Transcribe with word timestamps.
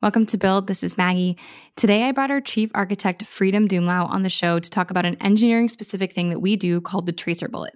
Welcome 0.00 0.26
to 0.26 0.38
Build. 0.38 0.68
This 0.68 0.84
is 0.84 0.96
Maggie. 0.96 1.36
Today, 1.74 2.04
I 2.04 2.12
brought 2.12 2.30
our 2.30 2.40
chief 2.40 2.70
architect, 2.72 3.26
Freedom 3.26 3.66
Dumlao, 3.66 4.08
on 4.08 4.22
the 4.22 4.28
show 4.28 4.60
to 4.60 4.70
talk 4.70 4.92
about 4.92 5.04
an 5.04 5.16
engineering 5.20 5.68
specific 5.68 6.12
thing 6.12 6.28
that 6.28 6.38
we 6.38 6.54
do 6.54 6.80
called 6.80 7.06
the 7.06 7.12
tracer 7.12 7.48
bullet. 7.48 7.74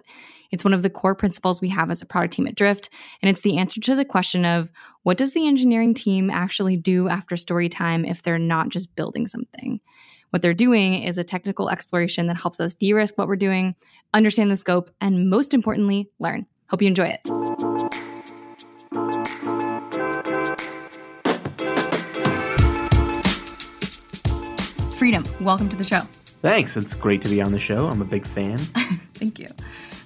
It's 0.49 0.63
one 0.63 0.73
of 0.73 0.83
the 0.83 0.89
core 0.89 1.15
principles 1.15 1.59
we 1.59 1.67
have 1.67 1.91
as 1.91 2.01
a 2.01 2.05
product 2.05 2.35
team 2.35 2.47
at 2.47 2.55
Drift, 2.55 2.89
and 3.21 3.29
it's 3.29 3.41
the 3.41 3.57
answer 3.57 3.81
to 3.81 3.93
the 3.93 4.05
question 4.05 4.45
of 4.45 4.71
what 5.01 5.17
does 5.17 5.33
the 5.33 5.45
engineering 5.45 5.93
team 5.93 6.29
actually 6.29 6.77
do 6.77 7.09
after 7.09 7.35
story 7.35 7.67
time 7.67 8.05
if 8.05 8.21
they're 8.21 8.39
not 8.39 8.69
just 8.69 8.95
building 8.95 9.27
something? 9.27 9.81
What 10.29 10.41
they're 10.41 10.53
doing 10.53 11.03
is 11.03 11.17
a 11.17 11.25
technical 11.25 11.69
exploration 11.69 12.27
that 12.27 12.37
helps 12.37 12.61
us 12.61 12.73
de 12.73 12.93
risk 12.93 13.17
what 13.17 13.27
we're 13.27 13.35
doing, 13.35 13.75
understand 14.13 14.49
the 14.49 14.55
scope, 14.55 14.89
and 15.01 15.29
most 15.29 15.53
importantly, 15.53 16.09
learn. 16.19 16.45
Hope 16.69 16.81
you 16.81 16.87
enjoy 16.87 17.17
it. 17.21 19.42
Freedom, 25.03 25.27
welcome 25.41 25.67
to 25.67 25.75
the 25.75 25.83
show. 25.83 25.99
Thanks. 26.41 26.77
It's 26.77 26.93
great 26.93 27.21
to 27.23 27.27
be 27.27 27.41
on 27.41 27.51
the 27.51 27.59
show. 27.59 27.87
I'm 27.87 28.01
a 28.01 28.05
big 28.05 28.25
fan. 28.25 28.57
Thank 29.15 29.37
you. 29.37 29.49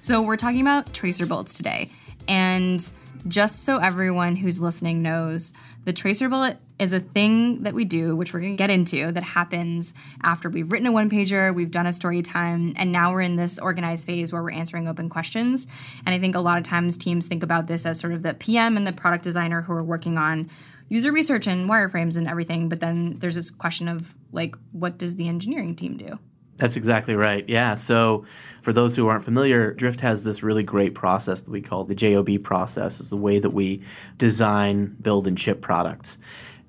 So, 0.00 0.20
we're 0.20 0.36
talking 0.36 0.60
about 0.60 0.92
tracer 0.92 1.24
bullets 1.24 1.56
today. 1.56 1.92
And 2.26 2.84
just 3.28 3.62
so 3.62 3.78
everyone 3.78 4.34
who's 4.34 4.60
listening 4.60 5.00
knows, 5.00 5.54
the 5.84 5.92
tracer 5.92 6.28
bullet 6.28 6.58
is 6.80 6.92
a 6.92 6.98
thing 6.98 7.62
that 7.62 7.74
we 7.74 7.84
do, 7.84 8.16
which 8.16 8.32
we're 8.32 8.40
going 8.40 8.54
to 8.54 8.56
get 8.56 8.70
into, 8.70 9.12
that 9.12 9.22
happens 9.22 9.94
after 10.24 10.50
we've 10.50 10.72
written 10.72 10.88
a 10.88 10.92
one 10.92 11.08
pager, 11.08 11.54
we've 11.54 11.70
done 11.70 11.86
a 11.86 11.92
story 11.92 12.20
time, 12.20 12.72
and 12.74 12.90
now 12.90 13.12
we're 13.12 13.20
in 13.20 13.36
this 13.36 13.60
organized 13.60 14.04
phase 14.04 14.32
where 14.32 14.42
we're 14.42 14.50
answering 14.50 14.88
open 14.88 15.08
questions. 15.08 15.68
And 16.06 16.14
I 16.14 16.18
think 16.18 16.34
a 16.34 16.40
lot 16.40 16.58
of 16.58 16.64
times 16.64 16.96
teams 16.96 17.28
think 17.28 17.44
about 17.44 17.68
this 17.68 17.86
as 17.86 18.00
sort 18.00 18.14
of 18.14 18.24
the 18.24 18.34
PM 18.34 18.76
and 18.76 18.84
the 18.84 18.92
product 18.92 19.22
designer 19.22 19.62
who 19.62 19.74
are 19.74 19.84
working 19.84 20.18
on 20.18 20.50
user 20.88 21.12
research 21.12 21.46
and 21.46 21.68
wireframes 21.68 22.16
and 22.16 22.28
everything. 22.28 22.68
But 22.68 22.80
then 22.80 23.18
there's 23.18 23.34
this 23.34 23.50
question 23.50 23.88
of 23.88 24.14
like, 24.32 24.56
what 24.72 24.98
does 24.98 25.16
the 25.16 25.28
engineering 25.28 25.74
team 25.74 25.96
do? 25.96 26.18
That's 26.58 26.76
exactly 26.76 27.14
right. 27.14 27.48
Yeah. 27.48 27.74
So, 27.74 28.24
for 28.62 28.72
those 28.72 28.96
who 28.96 29.06
aren't 29.06 29.24
familiar, 29.24 29.72
Drift 29.74 30.00
has 30.00 30.24
this 30.24 30.42
really 30.42 30.64
great 30.64 30.92
process 30.92 31.40
that 31.40 31.50
we 31.50 31.62
call 31.62 31.84
the 31.84 31.94
JOB 31.94 32.42
process. 32.42 32.98
Is 32.98 33.10
the 33.10 33.16
way 33.16 33.38
that 33.38 33.50
we 33.50 33.80
design, 34.16 34.96
build, 35.00 35.28
and 35.28 35.38
ship 35.38 35.60
products. 35.60 36.18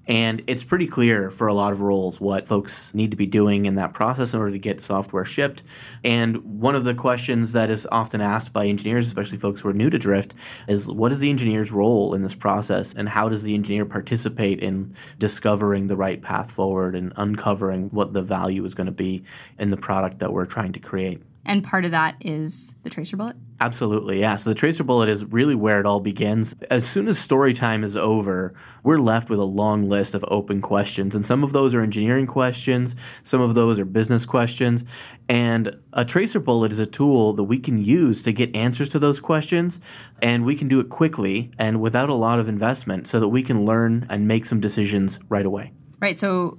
And 0.09 0.41
it's 0.47 0.63
pretty 0.63 0.87
clear 0.87 1.29
for 1.29 1.47
a 1.47 1.53
lot 1.53 1.71
of 1.71 1.81
roles 1.81 2.19
what 2.19 2.47
folks 2.47 2.91
need 2.95 3.11
to 3.11 3.17
be 3.17 3.27
doing 3.27 3.67
in 3.67 3.75
that 3.75 3.93
process 3.93 4.33
in 4.33 4.39
order 4.39 4.51
to 4.51 4.57
get 4.57 4.81
software 4.81 5.23
shipped. 5.23 5.61
And 6.03 6.37
one 6.59 6.73
of 6.73 6.83
the 6.83 6.95
questions 6.95 7.51
that 7.51 7.69
is 7.69 7.87
often 7.91 8.19
asked 8.19 8.51
by 8.51 8.65
engineers, 8.65 9.05
especially 9.05 9.37
folks 9.37 9.61
who 9.61 9.69
are 9.69 9.73
new 9.73 9.91
to 9.91 9.99
Drift, 9.99 10.33
is 10.67 10.91
what 10.91 11.11
is 11.11 11.19
the 11.19 11.29
engineer's 11.29 11.71
role 11.71 12.15
in 12.15 12.21
this 12.21 12.33
process 12.33 12.91
and 12.93 13.07
how 13.07 13.29
does 13.29 13.43
the 13.43 13.53
engineer 13.53 13.85
participate 13.85 14.59
in 14.61 14.95
discovering 15.19 15.85
the 15.85 15.95
right 15.95 16.23
path 16.23 16.49
forward 16.49 16.95
and 16.95 17.13
uncovering 17.17 17.89
what 17.89 18.13
the 18.13 18.23
value 18.23 18.65
is 18.65 18.73
going 18.73 18.87
to 18.87 18.91
be 18.91 19.23
in 19.59 19.69
the 19.69 19.77
product 19.77 20.17
that 20.17 20.33
we're 20.33 20.47
trying 20.47 20.73
to 20.73 20.79
create? 20.79 21.21
And 21.45 21.63
part 21.63 21.85
of 21.85 21.91
that 21.91 22.15
is 22.21 22.75
the 22.83 22.89
tracer 22.89 23.17
bullet? 23.17 23.35
Absolutely, 23.61 24.19
yeah. 24.19 24.35
So 24.35 24.49
the 24.49 24.55
tracer 24.55 24.83
bullet 24.83 25.09
is 25.09 25.25
really 25.25 25.55
where 25.55 25.79
it 25.79 25.85
all 25.85 25.99
begins. 25.99 26.53
As 26.69 26.87
soon 26.87 27.07
as 27.07 27.17
story 27.17 27.53
time 27.53 27.83
is 27.83 27.97
over, 27.97 28.53
we're 28.83 28.99
left 28.99 29.29
with 29.29 29.39
a 29.39 29.45
long 29.45 29.89
list 29.89 30.15
of 30.15 30.23
open 30.27 30.61
questions. 30.61 31.15
And 31.15 31.25
some 31.25 31.43
of 31.43 31.51
those 31.51 31.73
are 31.75 31.81
engineering 31.81 32.27
questions, 32.27 32.95
some 33.23 33.41
of 33.41 33.55
those 33.55 33.79
are 33.79 33.85
business 33.85 34.25
questions. 34.25 34.85
And 35.27 35.75
a 35.93 36.05
tracer 36.05 36.39
bullet 36.39 36.71
is 36.71 36.79
a 36.79 36.85
tool 36.85 37.33
that 37.33 37.43
we 37.43 37.59
can 37.59 37.83
use 37.83 38.23
to 38.23 38.31
get 38.31 38.55
answers 38.55 38.89
to 38.89 38.99
those 38.99 39.19
questions. 39.19 39.79
And 40.21 40.45
we 40.45 40.55
can 40.55 40.67
do 40.67 40.79
it 40.79 40.89
quickly 40.89 41.51
and 41.57 41.81
without 41.81 42.09
a 42.09 42.15
lot 42.15 42.39
of 42.39 42.47
investment 42.47 43.07
so 43.07 43.19
that 43.19 43.29
we 43.29 43.43
can 43.43 43.65
learn 43.65 44.05
and 44.09 44.27
make 44.27 44.45
some 44.45 44.59
decisions 44.59 45.19
right 45.29 45.45
away. 45.45 45.73
Right. 45.99 46.17
So, 46.17 46.57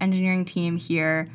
engineering 0.00 0.44
team 0.44 0.76
here 0.76 1.30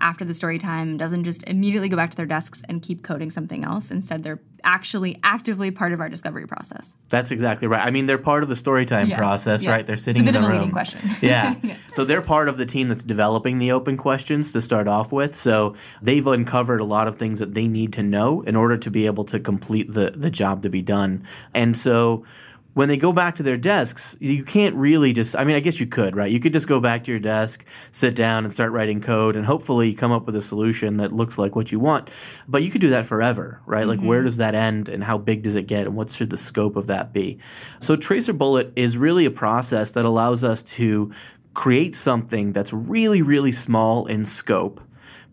after 0.00 0.24
the 0.24 0.34
story 0.34 0.58
time 0.58 0.96
doesn't 0.96 1.24
just 1.24 1.42
immediately 1.44 1.88
go 1.88 1.96
back 1.96 2.10
to 2.10 2.16
their 2.16 2.26
desks 2.26 2.62
and 2.68 2.82
keep 2.82 3.02
coding 3.02 3.30
something 3.30 3.64
else. 3.64 3.90
Instead, 3.90 4.22
they're 4.22 4.40
actually 4.64 5.18
actively 5.22 5.70
part 5.70 5.92
of 5.92 6.00
our 6.00 6.08
discovery 6.08 6.46
process. 6.46 6.96
That's 7.08 7.30
exactly 7.30 7.68
right. 7.68 7.84
I 7.84 7.90
mean, 7.90 8.06
they're 8.06 8.18
part 8.18 8.42
of 8.42 8.48
the 8.48 8.56
story 8.56 8.86
time 8.86 9.08
yeah. 9.08 9.16
process, 9.16 9.62
yeah. 9.62 9.70
right? 9.70 9.86
They're 9.86 9.96
sitting 9.96 10.26
it's 10.26 10.30
a 10.30 10.32
bit 10.32 10.38
in 10.38 10.44
of 10.44 10.48
a 10.48 10.52
room. 10.52 10.58
leading 10.58 10.72
question. 10.72 11.00
yeah. 11.20 11.54
yeah. 11.62 11.76
So 11.90 12.04
they're 12.04 12.22
part 12.22 12.48
of 12.48 12.58
the 12.58 12.66
team 12.66 12.88
that's 12.88 13.04
developing 13.04 13.58
the 13.58 13.72
open 13.72 13.96
questions 13.96 14.52
to 14.52 14.60
start 14.60 14.88
off 14.88 15.12
with. 15.12 15.36
So 15.36 15.74
they've 16.02 16.26
uncovered 16.26 16.80
a 16.80 16.84
lot 16.84 17.08
of 17.08 17.16
things 17.16 17.38
that 17.38 17.54
they 17.54 17.68
need 17.68 17.92
to 17.94 18.02
know 18.02 18.42
in 18.42 18.56
order 18.56 18.76
to 18.76 18.90
be 18.90 19.06
able 19.06 19.24
to 19.24 19.40
complete 19.40 19.92
the 19.92 20.10
the 20.10 20.30
job 20.30 20.62
to 20.62 20.70
be 20.70 20.82
done. 20.82 21.24
And 21.54 21.76
so 21.76 22.24
when 22.74 22.88
they 22.88 22.96
go 22.96 23.12
back 23.12 23.34
to 23.36 23.42
their 23.42 23.56
desks, 23.56 24.16
you 24.20 24.44
can't 24.44 24.74
really 24.76 25.12
just, 25.12 25.34
I 25.34 25.44
mean, 25.44 25.56
I 25.56 25.60
guess 25.60 25.80
you 25.80 25.86
could, 25.86 26.14
right? 26.14 26.30
You 26.30 26.38
could 26.38 26.52
just 26.52 26.68
go 26.68 26.78
back 26.78 27.02
to 27.04 27.10
your 27.10 27.18
desk, 27.18 27.64
sit 27.90 28.14
down, 28.14 28.44
and 28.44 28.52
start 28.52 28.70
writing 28.70 29.00
code, 29.00 29.34
and 29.34 29.44
hopefully 29.44 29.92
come 29.92 30.12
up 30.12 30.26
with 30.26 30.36
a 30.36 30.42
solution 30.42 30.98
that 30.98 31.12
looks 31.12 31.38
like 31.38 31.56
what 31.56 31.72
you 31.72 31.80
want. 31.80 32.10
But 32.46 32.62
you 32.62 32.70
could 32.70 32.80
do 32.80 32.88
that 32.90 33.06
forever, 33.06 33.60
right? 33.66 33.80
Mm-hmm. 33.80 33.88
Like, 33.88 34.00
where 34.00 34.20
mm-hmm. 34.20 34.26
does 34.26 34.36
that 34.36 34.54
end, 34.54 34.88
and 34.88 35.02
how 35.02 35.18
big 35.18 35.42
does 35.42 35.56
it 35.56 35.66
get, 35.66 35.86
and 35.86 35.96
what 35.96 36.10
should 36.10 36.30
the 36.30 36.38
scope 36.38 36.76
of 36.76 36.86
that 36.86 37.12
be? 37.12 37.38
So, 37.80 37.96
Tracer 37.96 38.32
Bullet 38.32 38.72
is 38.76 38.96
really 38.96 39.24
a 39.24 39.30
process 39.30 39.92
that 39.92 40.04
allows 40.04 40.44
us 40.44 40.62
to 40.64 41.12
create 41.54 41.96
something 41.96 42.52
that's 42.52 42.72
really, 42.72 43.22
really 43.22 43.50
small 43.50 44.06
in 44.06 44.24
scope, 44.24 44.80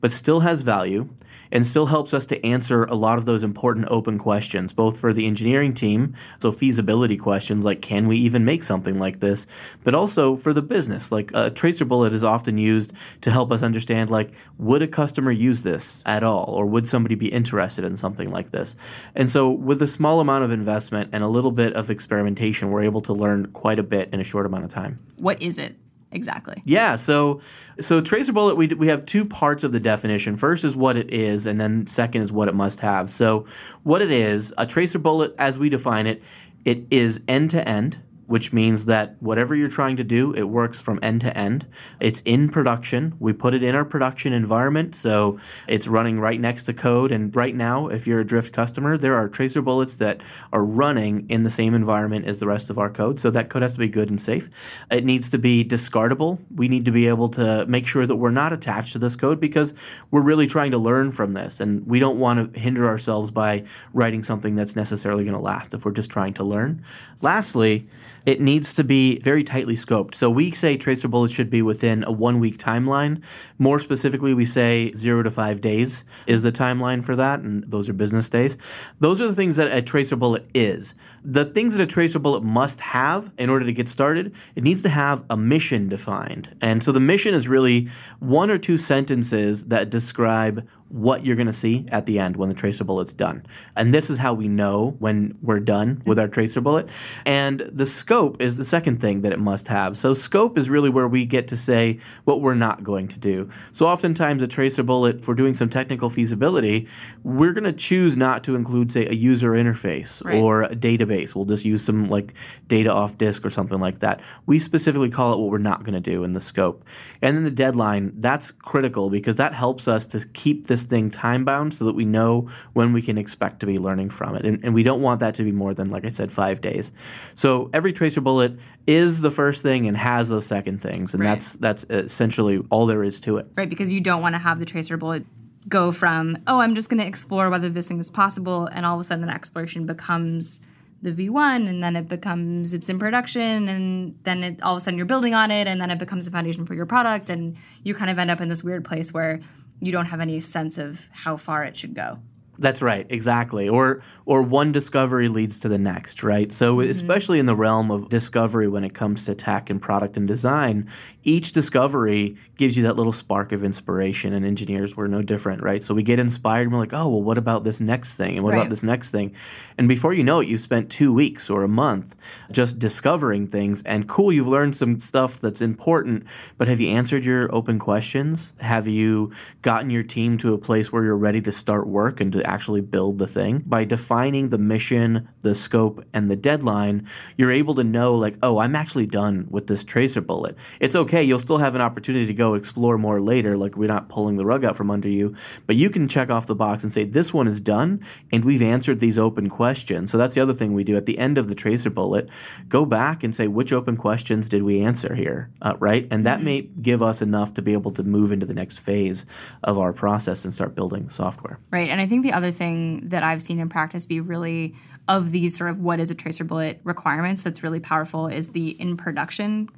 but 0.06 0.12
still 0.12 0.40
has 0.40 0.62
value 0.62 1.10
and 1.52 1.66
still 1.66 1.88
helps 1.88 2.14
us 2.14 2.28
to 2.28 2.46
answer 2.46 2.84
a 2.84 2.94
lot 2.94 3.18
of 3.18 3.26
those 3.26 3.42
important 3.42 3.88
open 3.90 4.20
questions, 4.20 4.72
both 4.72 5.00
for 5.00 5.12
the 5.12 5.26
engineering 5.26 5.74
team, 5.74 6.14
so 6.38 6.52
feasibility 6.52 7.18
questions 7.18 7.66
like 7.66 7.82
can 7.82 8.08
we 8.08 8.16
even 8.18 8.46
make 8.46 8.62
something 8.62 9.00
like 9.00 9.20
this, 9.20 9.48
but 9.84 9.96
also 9.96 10.36
for 10.36 10.54
the 10.54 10.62
business. 10.62 11.12
Like 11.12 11.32
a 11.34 11.50
tracer 11.50 11.86
bullet 11.86 12.14
is 12.14 12.24
often 12.24 12.60
used 12.60 12.94
to 13.22 13.32
help 13.32 13.52
us 13.52 13.64
understand 13.64 14.12
like 14.12 14.32
would 14.60 14.84
a 14.84 14.88
customer 14.88 15.32
use 15.32 15.64
this 15.64 16.04
at 16.06 16.22
all 16.22 16.54
or 16.56 16.68
would 16.68 16.88
somebody 16.88 17.16
be 17.16 17.34
interested 17.34 17.84
in 17.84 17.98
something 17.98 18.30
like 18.30 18.52
this? 18.52 18.76
And 19.16 19.28
so 19.28 19.50
with 19.50 19.82
a 19.82 19.88
small 19.88 20.20
amount 20.20 20.44
of 20.44 20.52
investment 20.52 21.10
and 21.14 21.24
a 21.24 21.28
little 21.28 21.52
bit 21.52 21.74
of 21.74 21.90
experimentation, 21.90 22.70
we're 22.70 22.84
able 22.84 23.02
to 23.02 23.14
learn 23.14 23.48
quite 23.54 23.80
a 23.80 23.84
bit 23.84 24.10
in 24.14 24.20
a 24.20 24.24
short 24.24 24.46
amount 24.46 24.66
of 24.66 24.70
time. 24.70 25.00
What 25.16 25.42
is 25.42 25.58
it? 25.58 25.76
Exactly? 26.12 26.62
Yeah, 26.66 26.96
so 26.96 27.42
so 27.80 28.02
tracer 28.02 28.34
bullet 28.34 28.56
we 28.56 28.68
we 28.68 28.88
have 28.88 29.06
two 29.06 29.26
parts 29.26 29.64
of 29.64 29.72
the 29.72 29.80
definition. 29.80 30.36
First 30.38 30.64
is 30.64 30.76
what 30.76 30.98
it 30.98 31.12
is 31.14 31.46
and 31.46 31.60
then 31.60 31.88
second 31.88 32.22
is 32.22 32.32
what 32.32 32.48
it 32.48 32.56
must 32.56 32.80
have. 32.80 33.10
So 33.10 33.46
what 33.84 34.02
it 34.02 34.12
is, 34.12 34.54
a 34.58 34.66
tracer 34.66 35.00
bullet 35.00 35.34
as 35.38 35.60
we 35.60 35.70
define 35.70 36.08
it, 36.08 36.22
it 36.66 36.86
is 36.90 37.22
end 37.28 37.52
to 37.52 37.68
end 37.68 38.00
which 38.28 38.52
means 38.52 38.86
that 38.86 39.16
whatever 39.22 39.56
you're 39.56 39.70
trying 39.70 39.96
to 39.98 40.04
do, 40.04 40.34
it 40.34 40.44
works 40.44 40.82
from 40.82 41.00
end 41.04 41.22
to 41.22 41.38
end. 41.38 41.68
It's 42.00 42.22
in 42.22 42.50
production. 42.50 43.16
We 43.20 43.34
put 43.34 43.54
it 43.54 43.64
in 43.64 43.76
our 43.76 43.86
production 43.86 44.34
environment, 44.34 44.96
so 44.96 45.40
it's 45.68 45.88
running 45.88 46.20
right 46.20 46.40
next 46.40 46.64
to 46.64 46.74
code. 46.74 47.12
And 47.12 47.36
right 47.36 47.56
now, 47.56 47.88
if 47.88 48.08
you're 48.08 48.20
a 48.20 48.26
Drift 48.26 48.54
customer, 48.54 48.98
there 48.98 49.16
are 49.16 49.30
tracer 49.30 49.62
bullets 49.62 49.96
that 49.96 50.22
are 50.54 50.64
running 50.64 51.26
in 51.30 51.42
the 51.42 51.52
same 51.52 51.74
environment 51.74 52.26
as 52.26 52.40
the 52.40 52.48
rest 52.48 52.70
of 52.70 52.80
our 52.80 52.90
code. 52.90 53.20
So 53.20 53.30
that 53.32 53.50
code 53.50 53.62
has 53.62 53.74
to 53.74 53.80
be 53.80 53.88
good 53.88 54.10
and 54.10 54.20
safe. 54.20 54.50
It 54.90 55.06
needs 55.06 55.30
to 55.30 55.38
be 55.38 55.64
discardable. 55.64 56.40
We 56.56 56.68
need 56.68 56.86
to 56.86 56.92
be 56.92 57.08
able 57.08 57.30
to 57.30 57.66
make 57.68 57.86
sure 57.86 58.08
that 58.08 58.16
we're 58.16 58.32
not 58.32 58.54
attached 58.54 58.94
to 58.94 59.00
this 59.00 59.16
code 59.16 59.40
because 59.40 59.74
we're 60.12 60.22
really 60.22 60.48
trying 60.48 60.72
to 60.72 60.78
learn 60.78 61.12
from 61.12 61.34
this. 61.34 61.60
And 61.60 61.86
we 61.86 62.00
don't 62.00 62.20
want 62.20 62.54
to 62.54 62.60
hinder 62.60 62.88
ourselves 62.88 63.32
by 63.32 63.64
writing 63.94 64.24
something 64.24 64.56
that's 64.56 64.76
necessarily 64.76 65.24
going 65.24 65.36
to 65.36 65.42
last 65.42 65.74
if 65.74 65.86
we're 65.86 65.92
just 65.92 66.10
trying 66.10 66.34
to 66.36 66.44
learn. 66.44 66.84
Lastly, 67.22 67.88
it 68.26 68.42
needs 68.42 68.74
to 68.74 68.84
be 68.84 69.20
very 69.20 69.44
tightly 69.44 69.76
scoped. 69.76 70.16
So 70.16 70.30
we 70.30 70.52
say 70.52 70.78
tracer 70.78 71.08
bullets 71.08 71.34
should 71.34 71.50
be 71.50 71.62
within 71.62 72.04
a 72.04 72.12
one 72.12 72.40
week 72.40 72.58
timeline. 72.58 73.22
More 73.60 73.80
specifically, 73.80 74.34
we 74.34 74.46
say 74.46 74.92
zero 74.94 75.24
to 75.24 75.32
five 75.32 75.62
days 75.62 76.06
is 76.28 76.42
the 76.42 76.52
timeline 76.52 77.04
for 77.04 77.16
that, 77.16 77.40
and 77.42 77.64
those 77.70 77.90
are 77.90 77.94
business 77.94 78.30
days. 78.30 78.58
Those 79.00 79.22
are 79.22 79.28
the 79.28 79.36
things 79.36 79.56
that 79.58 79.72
a 79.72 79.82
tracer 79.82 80.16
bullet 80.16 80.46
is. 80.54 80.96
The 81.24 81.46
things 81.46 81.76
that 81.76 81.82
a 81.82 81.88
tracer 81.88 82.20
bullet 82.20 82.44
must 82.44 82.80
have 82.82 83.32
in 83.38 83.50
order 83.50 83.66
to 83.66 83.74
get 83.74 83.88
started, 83.88 84.34
it 84.56 84.64
needs 84.64 84.82
to 84.84 84.90
have 84.90 85.24
a 85.30 85.38
mission 85.38 85.90
defined. 85.90 86.56
And 86.62 86.84
so 86.84 86.92
the 86.92 87.00
mission 87.00 87.34
is 87.34 87.48
really 87.48 87.90
one 88.20 88.50
or 88.50 88.58
two 88.58 88.78
sentences 88.78 89.66
that 89.66 89.90
describe 89.90 90.68
what 90.90 91.26
you're 91.26 91.36
going 91.36 91.48
to 91.48 91.54
see 91.54 91.86
at 91.92 92.06
the 92.06 92.20
end 92.20 92.38
when 92.38 92.48
the 92.48 92.56
tracer 92.56 92.84
bullet's 92.84 93.14
done. 93.14 93.44
And 93.76 93.94
this 93.94 94.10
is 94.10 94.18
how 94.18 94.34
we 94.34 94.48
know 94.48 94.96
when 95.00 95.36
we're 95.42 95.60
done 95.60 96.02
with 96.06 96.20
our 96.20 96.28
tracer 96.28 96.62
bullet. 96.62 96.90
And 97.26 97.62
the 97.72 97.86
scope 97.86 98.40
is 98.40 98.58
the 98.58 98.66
second 98.66 99.02
thing 99.02 99.22
that 99.22 99.34
it 99.34 99.40
must 99.40 99.68
have. 99.68 99.98
So 99.98 100.14
scope 100.14 100.58
is 100.58 100.70
really 100.70 100.90
where 100.90 101.08
we 101.08 101.26
get 101.26 101.48
to 101.48 101.58
say 101.58 102.00
what 102.26 102.42
we're 102.42 102.54
not 102.54 102.84
going 102.84 103.08
to 103.10 103.20
do. 103.20 103.50
So 103.72 103.88
oftentimes 103.88 104.42
a 104.42 104.48
tracer 104.48 104.84
bullet 104.84 105.26
for 105.26 105.34
doing 105.34 105.56
some 105.56 105.70
technical 105.70 106.10
feasibility, 106.10 106.88
we're 107.24 107.54
going 107.54 107.64
to 107.64 107.74
choose 107.74 108.16
not 108.16 108.44
to 108.44 108.56
include 108.56 108.92
say 108.92 109.08
a 109.08 109.14
user 109.14 109.52
interface 109.52 110.24
right. 110.24 110.36
or 110.36 110.64
a 110.64 110.76
database. 110.76 111.36
We'll 111.36 111.46
just 111.46 111.66
use 111.66 111.84
some 111.84 112.06
like 112.06 112.36
data 112.68 112.94
off 112.94 113.18
disk 113.18 113.44
or 113.44 113.50
something 113.50 113.80
like 113.80 114.00
that. 114.00 114.22
We 114.46 114.60
specifically 114.60 115.10
call 115.10 115.34
it 115.34 115.40
what 115.40 115.50
we're 115.50 115.58
not 115.58 115.84
going 115.84 115.94
to 115.94 116.00
do 116.00 116.24
in 116.24 116.34
the 116.34 116.42
scope. 116.42 116.86
And 117.22 117.36
then 117.36 117.44
the 117.44 117.52
deadline, 117.52 118.14
that's 118.18 118.52
critical 118.52 119.10
because 119.10 119.36
that 119.38 119.54
helps 119.54 119.88
us 119.88 120.06
to 120.08 120.26
keep 120.30 120.68
this 120.76 120.84
thing 120.86 121.10
time 121.10 121.46
bound 121.46 121.74
so 121.74 121.86
that 121.86 121.96
we 121.96 122.04
know 122.06 122.50
when 122.74 122.92
we 122.92 123.02
can 123.02 123.18
expect 123.18 123.62
to 123.62 123.66
be 123.66 123.78
learning 123.78 124.10
from 124.10 124.36
it. 124.36 124.46
And, 124.46 124.62
and 124.64 124.74
we 124.74 124.84
don't 124.84 125.02
want 125.02 125.22
that 125.22 125.34
to 125.36 125.44
be 125.44 125.52
more 125.54 125.74
than, 125.74 125.90
like 125.90 126.04
I 126.06 126.10
said, 126.10 126.32
five 126.32 126.60
days. 126.60 126.92
So 127.36 127.70
every 127.74 127.94
tracer 127.94 128.20
bullet 128.22 128.58
is 128.88 129.22
the 129.22 129.32
first 129.32 129.64
thing 129.64 129.88
and 129.88 129.96
has 129.96 130.28
those 130.30 130.46
second 130.46 130.82
things. 130.82 131.14
And 131.14 131.24
Right. 131.24 131.30
that's 131.30 131.54
that's 131.56 131.86
essentially 131.90 132.62
all 132.70 132.86
there 132.86 133.04
is 133.04 133.20
to 133.22 133.38
it. 133.38 133.48
right? 133.56 133.70
Because 133.70 133.94
you 133.94 134.02
don't 134.02 134.22
want 134.22 134.36
to 134.36 134.40
have 134.40 134.60
the 134.60 134.66
tracer 134.66 134.98
bullet 134.98 135.26
go 135.68 135.92
from, 135.92 136.38
oh, 136.48 136.60
I'm 136.60 136.76
just 136.76 136.90
going 136.90 137.00
to 137.02 137.08
explore 137.08 137.50
whether 137.50 137.70
this 137.70 137.88
thing 137.88 138.00
is 138.00 138.12
possible, 138.12 138.68
and 138.72 138.86
all 138.86 138.96
of 138.96 139.02
a 139.02 139.04
sudden 139.04 139.26
that 139.26 139.34
exploration 139.34 139.86
becomes 139.88 140.60
the 141.02 141.12
V1, 141.12 141.68
and 141.68 141.84
then 141.84 141.96
it 141.96 142.08
becomes 142.08 142.74
it's 142.74 142.90
in 142.90 143.00
production, 143.00 143.68
and 143.68 144.16
then 144.24 144.44
it, 144.44 144.62
all 144.62 144.74
of 144.74 144.78
a 144.78 144.80
sudden 144.80 144.98
you're 144.98 145.06
building 145.08 145.34
on 145.34 145.50
it, 145.52 145.68
and 145.68 145.80
then 145.82 145.90
it 145.90 145.98
becomes 146.00 146.26
the 146.26 146.32
foundation 146.32 146.66
for 146.66 146.76
your 146.76 146.86
product, 146.86 147.30
and 147.32 147.58
you 147.84 147.94
kind 147.96 148.12
of 148.12 148.20
end 148.20 148.30
up 148.30 148.42
in 148.42 148.50
this 148.50 148.64
weird 148.64 148.84
place 148.86 149.12
where 149.14 149.40
you 149.80 149.92
don't 149.92 150.06
have 150.08 150.22
any 150.22 150.40
sense 150.40 150.78
of 150.78 151.08
how 151.12 151.38
far 151.38 151.64
it 151.64 151.76
should 151.78 151.94
go. 151.94 152.20
That's 152.60 152.82
right, 152.82 153.06
exactly. 153.10 153.68
Or 153.70 154.02
or 154.26 154.42
one 154.42 154.72
discovery 154.72 155.28
leads 155.28 155.60
to 155.60 155.70
the 155.70 155.78
next, 155.78 156.24
right? 156.24 156.52
So 156.52 156.78
mm-hmm. 156.78 156.90
especially 156.90 157.40
in 157.40 157.46
the 157.46 157.56
realm 157.56 157.92
of 157.92 158.10
discovery 158.10 158.68
when 158.68 158.84
it 158.84 158.94
comes 158.94 159.26
to 159.26 159.36
tech 159.36 159.70
and 159.70 159.80
product 159.82 160.18
and 160.18 160.28
design, 160.28 160.90
each 161.24 161.52
discovery 161.52 162.36
gives 162.58 162.76
you 162.76 162.84
that 162.84 162.96
little 162.96 163.12
spark 163.12 163.52
of 163.52 163.64
inspiration 163.64 164.34
and 164.34 164.46
engineers 164.46 164.96
were 164.96 165.08
no 165.08 165.22
different, 165.22 165.62
right? 165.62 165.84
So 165.84 165.94
we 165.94 166.02
get 166.04 166.20
inspired 166.20 166.64
and 166.64 166.72
we're 166.72 166.80
like, 166.80 166.94
"Oh, 166.94 167.08
well 167.08 167.22
what 167.22 167.38
about 167.38 167.64
this 167.64 167.80
next 167.80 168.16
thing? 168.16 168.36
And 168.36 168.44
what 168.44 168.52
Right. 168.52 168.60
about 168.62 168.70
this 168.70 168.84
next 168.84 169.12
thing?" 169.12 169.32
And 169.78 169.88
before 169.88 170.14
you 170.14 170.24
know 170.24 170.40
it, 170.40 170.48
you've 170.48 170.62
spent 170.62 170.90
2 170.90 171.14
weeks 171.14 171.50
or 171.50 171.64
a 171.64 171.68
month 171.68 172.16
just 172.52 172.80
discovering 172.80 173.48
things 173.48 173.84
and 173.84 174.08
cool, 174.08 174.32
you've 174.32 174.48
learned 174.48 174.76
some 174.76 174.98
stuff 175.00 175.40
that's 175.40 175.62
important, 175.62 176.24
but 176.58 176.68
have 176.68 176.80
you 176.80 176.90
answered 176.90 177.26
your 177.26 177.54
open 177.54 177.80
questions? 177.80 178.54
Have 178.58 178.88
you 178.88 179.32
gotten 179.62 179.90
your 179.90 180.04
team 180.04 180.38
to 180.40 180.54
a 180.54 180.58
place 180.58 180.92
where 180.92 181.04
you're 181.04 181.18
ready 181.18 181.42
to 181.42 181.52
start 181.52 181.88
work 181.88 182.22
and 182.22 182.32
to 182.32 182.45
actually 182.50 182.82
build 182.82 183.18
the 183.18 183.28
thing? 183.28 183.64
By 183.66 183.86
defining 183.86 184.50
the 184.50 184.58
mission, 184.58 185.28
the 185.42 185.56
scope, 185.56 186.04
and 186.14 186.30
the 186.30 186.36
deadline, 186.36 187.08
you're 187.38 187.52
able 187.52 187.76
to 187.76 187.84
know, 187.84 188.16
like, 188.16 188.38
oh, 188.44 188.60
I'm 188.60 188.76
actually 188.76 189.06
done 189.06 189.48
with 189.50 189.68
this 189.68 189.84
tracer 189.84 190.22
bullet. 190.22 190.58
It's 190.80 190.96
okay, 190.96 191.24
you'll 191.24 191.40
still 191.40 191.58
have 191.58 191.76
an 191.76 191.82
opportunity 191.82 192.26
to 192.26 192.34
go 192.34 192.54
explore 192.54 192.98
more 192.98 193.22
later, 193.22 193.58
like, 193.58 193.76
we're 193.76 193.88
not 193.88 194.10
pulling 194.10 194.38
the 194.38 194.46
rug 194.46 194.64
out 194.64 194.76
from 194.76 194.92
under 194.92 195.10
you, 195.10 195.36
but 195.68 195.76
you 195.76 195.90
can 195.90 196.08
check 196.08 196.30
off 196.30 196.48
the 196.48 196.56
box 196.56 196.84
and 196.84 196.92
say, 196.92 197.04
this 197.04 197.34
one 197.34 197.48
is 197.48 197.60
done, 197.60 198.04
and 198.32 198.46
we've 198.46 198.62
answered 198.62 199.00
these 199.00 199.18
open 199.18 199.50
questions. 199.50 200.12
So 200.12 200.18
that's 200.18 200.36
the 200.36 200.42
other 200.42 200.54
thing 200.54 200.74
we 200.74 200.84
do 200.84 200.98
at 200.98 201.06
the 201.06 201.18
end 201.18 201.38
of 201.38 201.48
the 201.48 201.56
tracer 201.56 201.90
bullet. 201.90 202.30
Go 202.68 202.86
back 202.86 203.24
and 203.24 203.36
say, 203.36 203.48
which 203.48 203.74
open 203.74 203.98
questions 203.98 204.50
did 204.50 204.64
we 204.64 204.82
answer 204.82 205.14
here, 205.16 205.50
uh, 205.62 205.76
right? 205.80 206.08
And 206.12 206.26
that 206.26 206.42
may 206.42 206.62
give 206.82 207.02
us 207.02 207.22
enough 207.22 207.54
to 207.56 207.62
be 207.62 207.74
able 207.74 207.92
to 207.92 208.04
move 208.04 208.32
into 208.32 208.46
the 208.46 208.54
next 208.54 208.80
phase 208.80 209.26
of 209.64 209.78
our 209.78 209.94
process 209.94 210.46
and 210.46 210.54
start 210.54 210.76
building 210.76 211.10
software. 211.10 211.60
Right. 211.72 211.90
And 211.90 212.00
I 212.02 212.06
think 212.06 212.24
the 212.24 212.32
other 212.36 212.52
thing 212.52 213.10
that 213.10 213.24
I've 213.24 213.42
seen 213.42 213.60
in 213.60 213.70
practice 213.70 214.06
be 214.06 214.20
really 214.20 214.76
of 215.08 215.32
these 215.32 215.56
sort 215.58 215.70
of 215.70 215.80
what 215.80 216.00
is 216.00 216.10
a 216.12 216.16
tracer 216.16 216.44
bullet 216.44 216.80
requirements 216.84 217.42
that's 217.44 217.62
really 217.64 217.80
powerful 217.80 218.28
is 218.28 218.50
the 218.50 218.70
in 218.82 218.98
production 218.98 219.70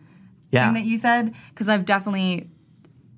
Yeah. 0.52 0.66
thing 0.66 0.74
that 0.76 0.86
you 0.86 0.98
said. 0.98 1.36
Because 1.50 1.68
I've 1.70 1.86
definitely 1.86 2.50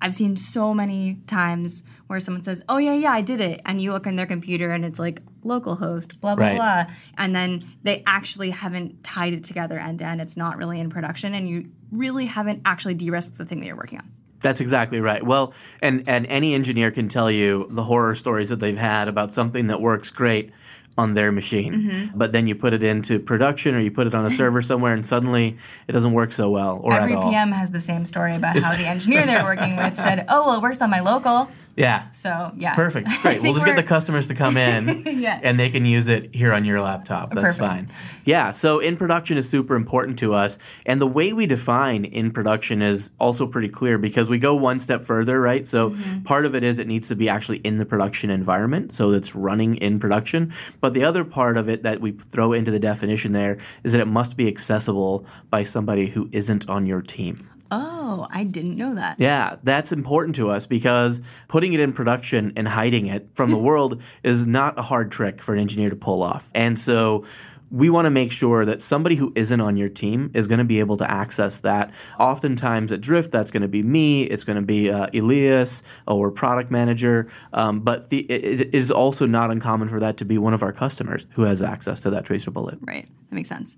I've 0.02 0.16
seen 0.16 0.38
so 0.38 0.74
many 0.74 1.16
times 1.28 1.84
where 2.08 2.22
someone 2.22 2.42
says, 2.42 2.64
"Oh 2.70 2.78
yeah, 2.78 2.94
yeah, 2.94 3.12
I 3.12 3.22
did 3.22 3.42
it," 3.42 3.62
and 3.66 3.82
you 3.82 3.92
look 3.92 4.08
on 4.08 4.16
their 4.16 4.26
computer 4.26 4.72
and 4.72 4.86
it's 4.86 4.98
like 4.98 5.22
localhost, 5.44 6.20
blah 6.22 6.36
blah 6.36 6.46
Right. 6.48 6.56
blah, 6.56 6.86
and 7.18 7.36
then 7.36 7.64
they 7.84 8.02
actually 8.08 8.50
haven't 8.52 9.04
tied 9.04 9.34
it 9.34 9.44
together 9.44 9.78
end 9.78 10.00
to 10.00 10.06
end. 10.06 10.22
It's 10.22 10.38
not 10.38 10.58
really 10.58 10.80
in 10.80 10.90
production, 10.90 11.34
and 11.34 11.50
you 11.50 11.70
really 11.92 12.28
haven't 12.28 12.62
actually 12.66 12.94
de-risked 12.94 13.38
the 13.38 13.46
thing 13.46 13.60
that 13.60 13.66
you're 13.68 13.76
working 13.76 14.00
on. 14.00 14.10
That's 14.42 14.62
exactly 14.62 15.02
right. 15.02 15.24
Well, 15.24 15.54
and 15.82 16.04
and 16.08 16.26
any 16.28 16.54
engineer 16.54 16.92
can 16.92 17.08
tell 17.08 17.30
you 17.30 17.68
the 17.72 17.84
horror 17.84 18.16
stories 18.16 18.50
that 18.50 18.60
they've 18.60 18.78
had 18.78 19.08
about 19.08 19.34
something 19.34 19.68
that 19.68 19.82
works 19.82 20.10
great 20.10 20.52
on 20.98 21.14
their 21.14 21.32
machine, 21.32 21.74
Mm-hmm. 21.74 22.18
but 22.18 22.34
then 22.34 22.46
you 22.48 22.56
put 22.56 22.74
it 22.74 22.84
into 22.84 23.20
production 23.20 23.74
or 23.74 23.80
you 23.80 23.90
put 23.90 24.06
it 24.06 24.14
on 24.14 24.26
a 24.26 24.32
server 24.32 24.62
somewhere, 24.62 24.94
and 24.94 25.06
suddenly 25.06 25.58
it 25.88 25.94
doesn't 25.94 26.12
work 26.12 26.32
so 26.34 26.50
well 26.50 26.80
or 26.84 26.94
Every 26.94 27.14
at 27.14 27.20
all. 27.24 27.32
PM 27.32 27.52
has 27.54 27.72
the 27.72 27.80
same 27.80 28.04
story 28.06 28.34
about 28.36 28.58
how 28.60 28.76
the 28.76 28.86
engineer 28.86 29.26
they're 29.26 29.44
working 29.46 29.78
with 29.78 29.96
said, 29.96 30.26
"Oh 30.28 30.46
well, 30.48 30.56
it 30.58 30.62
works 30.62 30.82
on 30.82 30.90
my 30.90 31.00
local." 31.00 31.50
Yeah. 31.80 32.12
So 32.12 32.52
yeah, 32.58 32.76
Perfect. 32.76 33.08
Great. 33.22 33.42
We'll 33.42 33.54
just 33.54 33.66
get 33.66 33.78
the 33.78 33.84
customers 33.84 34.28
to 34.28 34.36
come 34.36 34.58
in 34.58 35.04
Yeah. 35.20 35.40
and 35.42 35.60
they 35.60 35.70
can 35.70 35.86
use 35.86 36.10
it 36.10 36.36
here 36.36 36.54
on 36.54 36.66
your 36.66 36.82
laptop. 36.82 37.30
That's 37.30 37.42
Perfect. 37.56 37.60
fine. 37.60 37.92
Yeah. 38.26 38.52
So 38.52 38.80
in 38.80 38.98
production 38.98 39.38
is 39.38 39.50
super 39.50 39.76
important 39.76 40.20
to 40.20 40.34
us. 40.34 40.60
And 40.86 41.00
the 41.02 41.08
way 41.08 41.32
we 41.34 41.46
define 41.48 42.04
in 42.06 42.32
production 42.32 42.82
is 42.82 43.12
also 43.20 43.48
pretty 43.48 43.70
clear 43.70 43.98
because 43.98 44.30
we 44.30 44.38
go 44.38 44.54
one 44.56 44.80
step 44.80 45.06
further, 45.06 45.40
right? 45.42 45.66
So 45.68 45.90
Mm-hmm. 45.90 46.24
part 46.24 46.46
of 46.46 46.54
it 46.54 46.64
is 46.64 46.78
it 46.80 46.88
needs 46.88 47.08
to 47.08 47.16
be 47.16 47.30
actually 47.30 47.58
in 47.60 47.78
the 47.78 47.86
production 47.86 48.30
environment. 48.30 48.94
So 48.94 49.12
it's 49.12 49.34
running 49.34 49.76
in 49.78 50.00
production. 50.00 50.54
But 50.82 50.94
the 50.94 51.04
other 51.06 51.24
part 51.24 51.58
of 51.58 51.70
it 51.70 51.84
that 51.84 52.02
we 52.02 52.12
throw 52.12 52.54
into 52.54 52.70
the 52.72 52.80
definition 52.80 53.32
there 53.32 53.58
is 53.84 53.94
that 53.94 54.02
it 54.02 54.08
must 54.08 54.36
be 54.38 54.48
accessible 54.48 55.26
by 55.50 55.64
somebody 55.64 56.08
who 56.08 56.30
isn't 56.34 56.70
on 56.70 56.86
your 56.86 57.02
team. 57.02 57.49
Oh, 57.72 58.28
I 58.32 58.44
didn't 58.44 58.78
know 58.78 58.96
that. 58.96 59.20
Yeah, 59.20 59.58
that's 59.64 59.92
important 59.92 60.36
to 60.38 60.50
us 60.50 60.66
because 60.66 61.22
putting 61.48 61.74
it 61.74 61.80
in 61.80 61.94
production 61.94 62.54
and 62.56 62.68
hiding 62.68 63.08
it 63.08 63.30
from 63.34 63.52
the 63.52 63.58
world 63.70 64.02
is 64.24 64.48
not 64.48 64.78
a 64.80 64.82
hard 64.82 65.12
trick 65.12 65.42
for 65.42 65.54
an 65.54 65.60
engineer 65.60 65.90
to 65.90 65.96
pull 65.96 66.24
off. 66.24 66.50
And 66.56 66.80
so 66.80 67.26
we 67.72 67.90
want 67.90 68.06
to 68.06 68.10
make 68.10 68.32
sure 68.32 68.66
that 68.66 68.82
somebody 68.82 69.16
who 69.16 69.32
isn't 69.36 69.62
on 69.62 69.78
your 69.78 69.90
team 69.90 70.32
is 70.34 70.48
going 70.48 70.58
to 70.58 70.66
be 70.66 70.80
able 70.80 70.98
to 70.98 71.10
access 71.10 71.60
that. 71.60 71.92
Oftentimes 72.20 72.92
at 72.92 73.02
Drift, 73.02 73.32
that's 73.32 73.52
going 73.52 73.62
to 73.62 73.68
be 73.68 73.84
me, 73.84 74.24
it's 74.24 74.44
going 74.44 74.56
to 74.56 74.66
be 74.66 74.90
uh, 74.90 75.08
Elias 75.14 75.84
or 76.08 76.32
product 76.32 76.72
manager. 76.72 77.30
Um, 77.54 77.82
but 77.82 78.10
the, 78.10 78.22
it, 78.22 78.62
it 78.62 78.76
is 78.76 78.90
also 78.92 79.26
not 79.28 79.52
uncommon 79.52 79.90
for 79.90 80.00
that 80.00 80.18
to 80.18 80.26
be 80.26 80.38
one 80.38 80.54
of 80.54 80.64
our 80.64 80.72
customers 80.72 81.28
who 81.32 81.44
has 81.44 81.62
access 81.62 82.00
to 82.02 82.10
that 82.10 82.26
tracer 82.26 82.52
bullet. 82.52 82.80
Right. 82.82 83.08
That 83.30 83.36
makes 83.36 83.50
sense. 83.50 83.78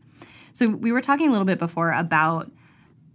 So 0.54 0.70
we 0.70 0.92
were 0.92 1.02
talking 1.02 1.28
a 1.28 1.32
little 1.32 1.46
bit 1.46 1.60
before 1.60 1.92
about 1.92 2.52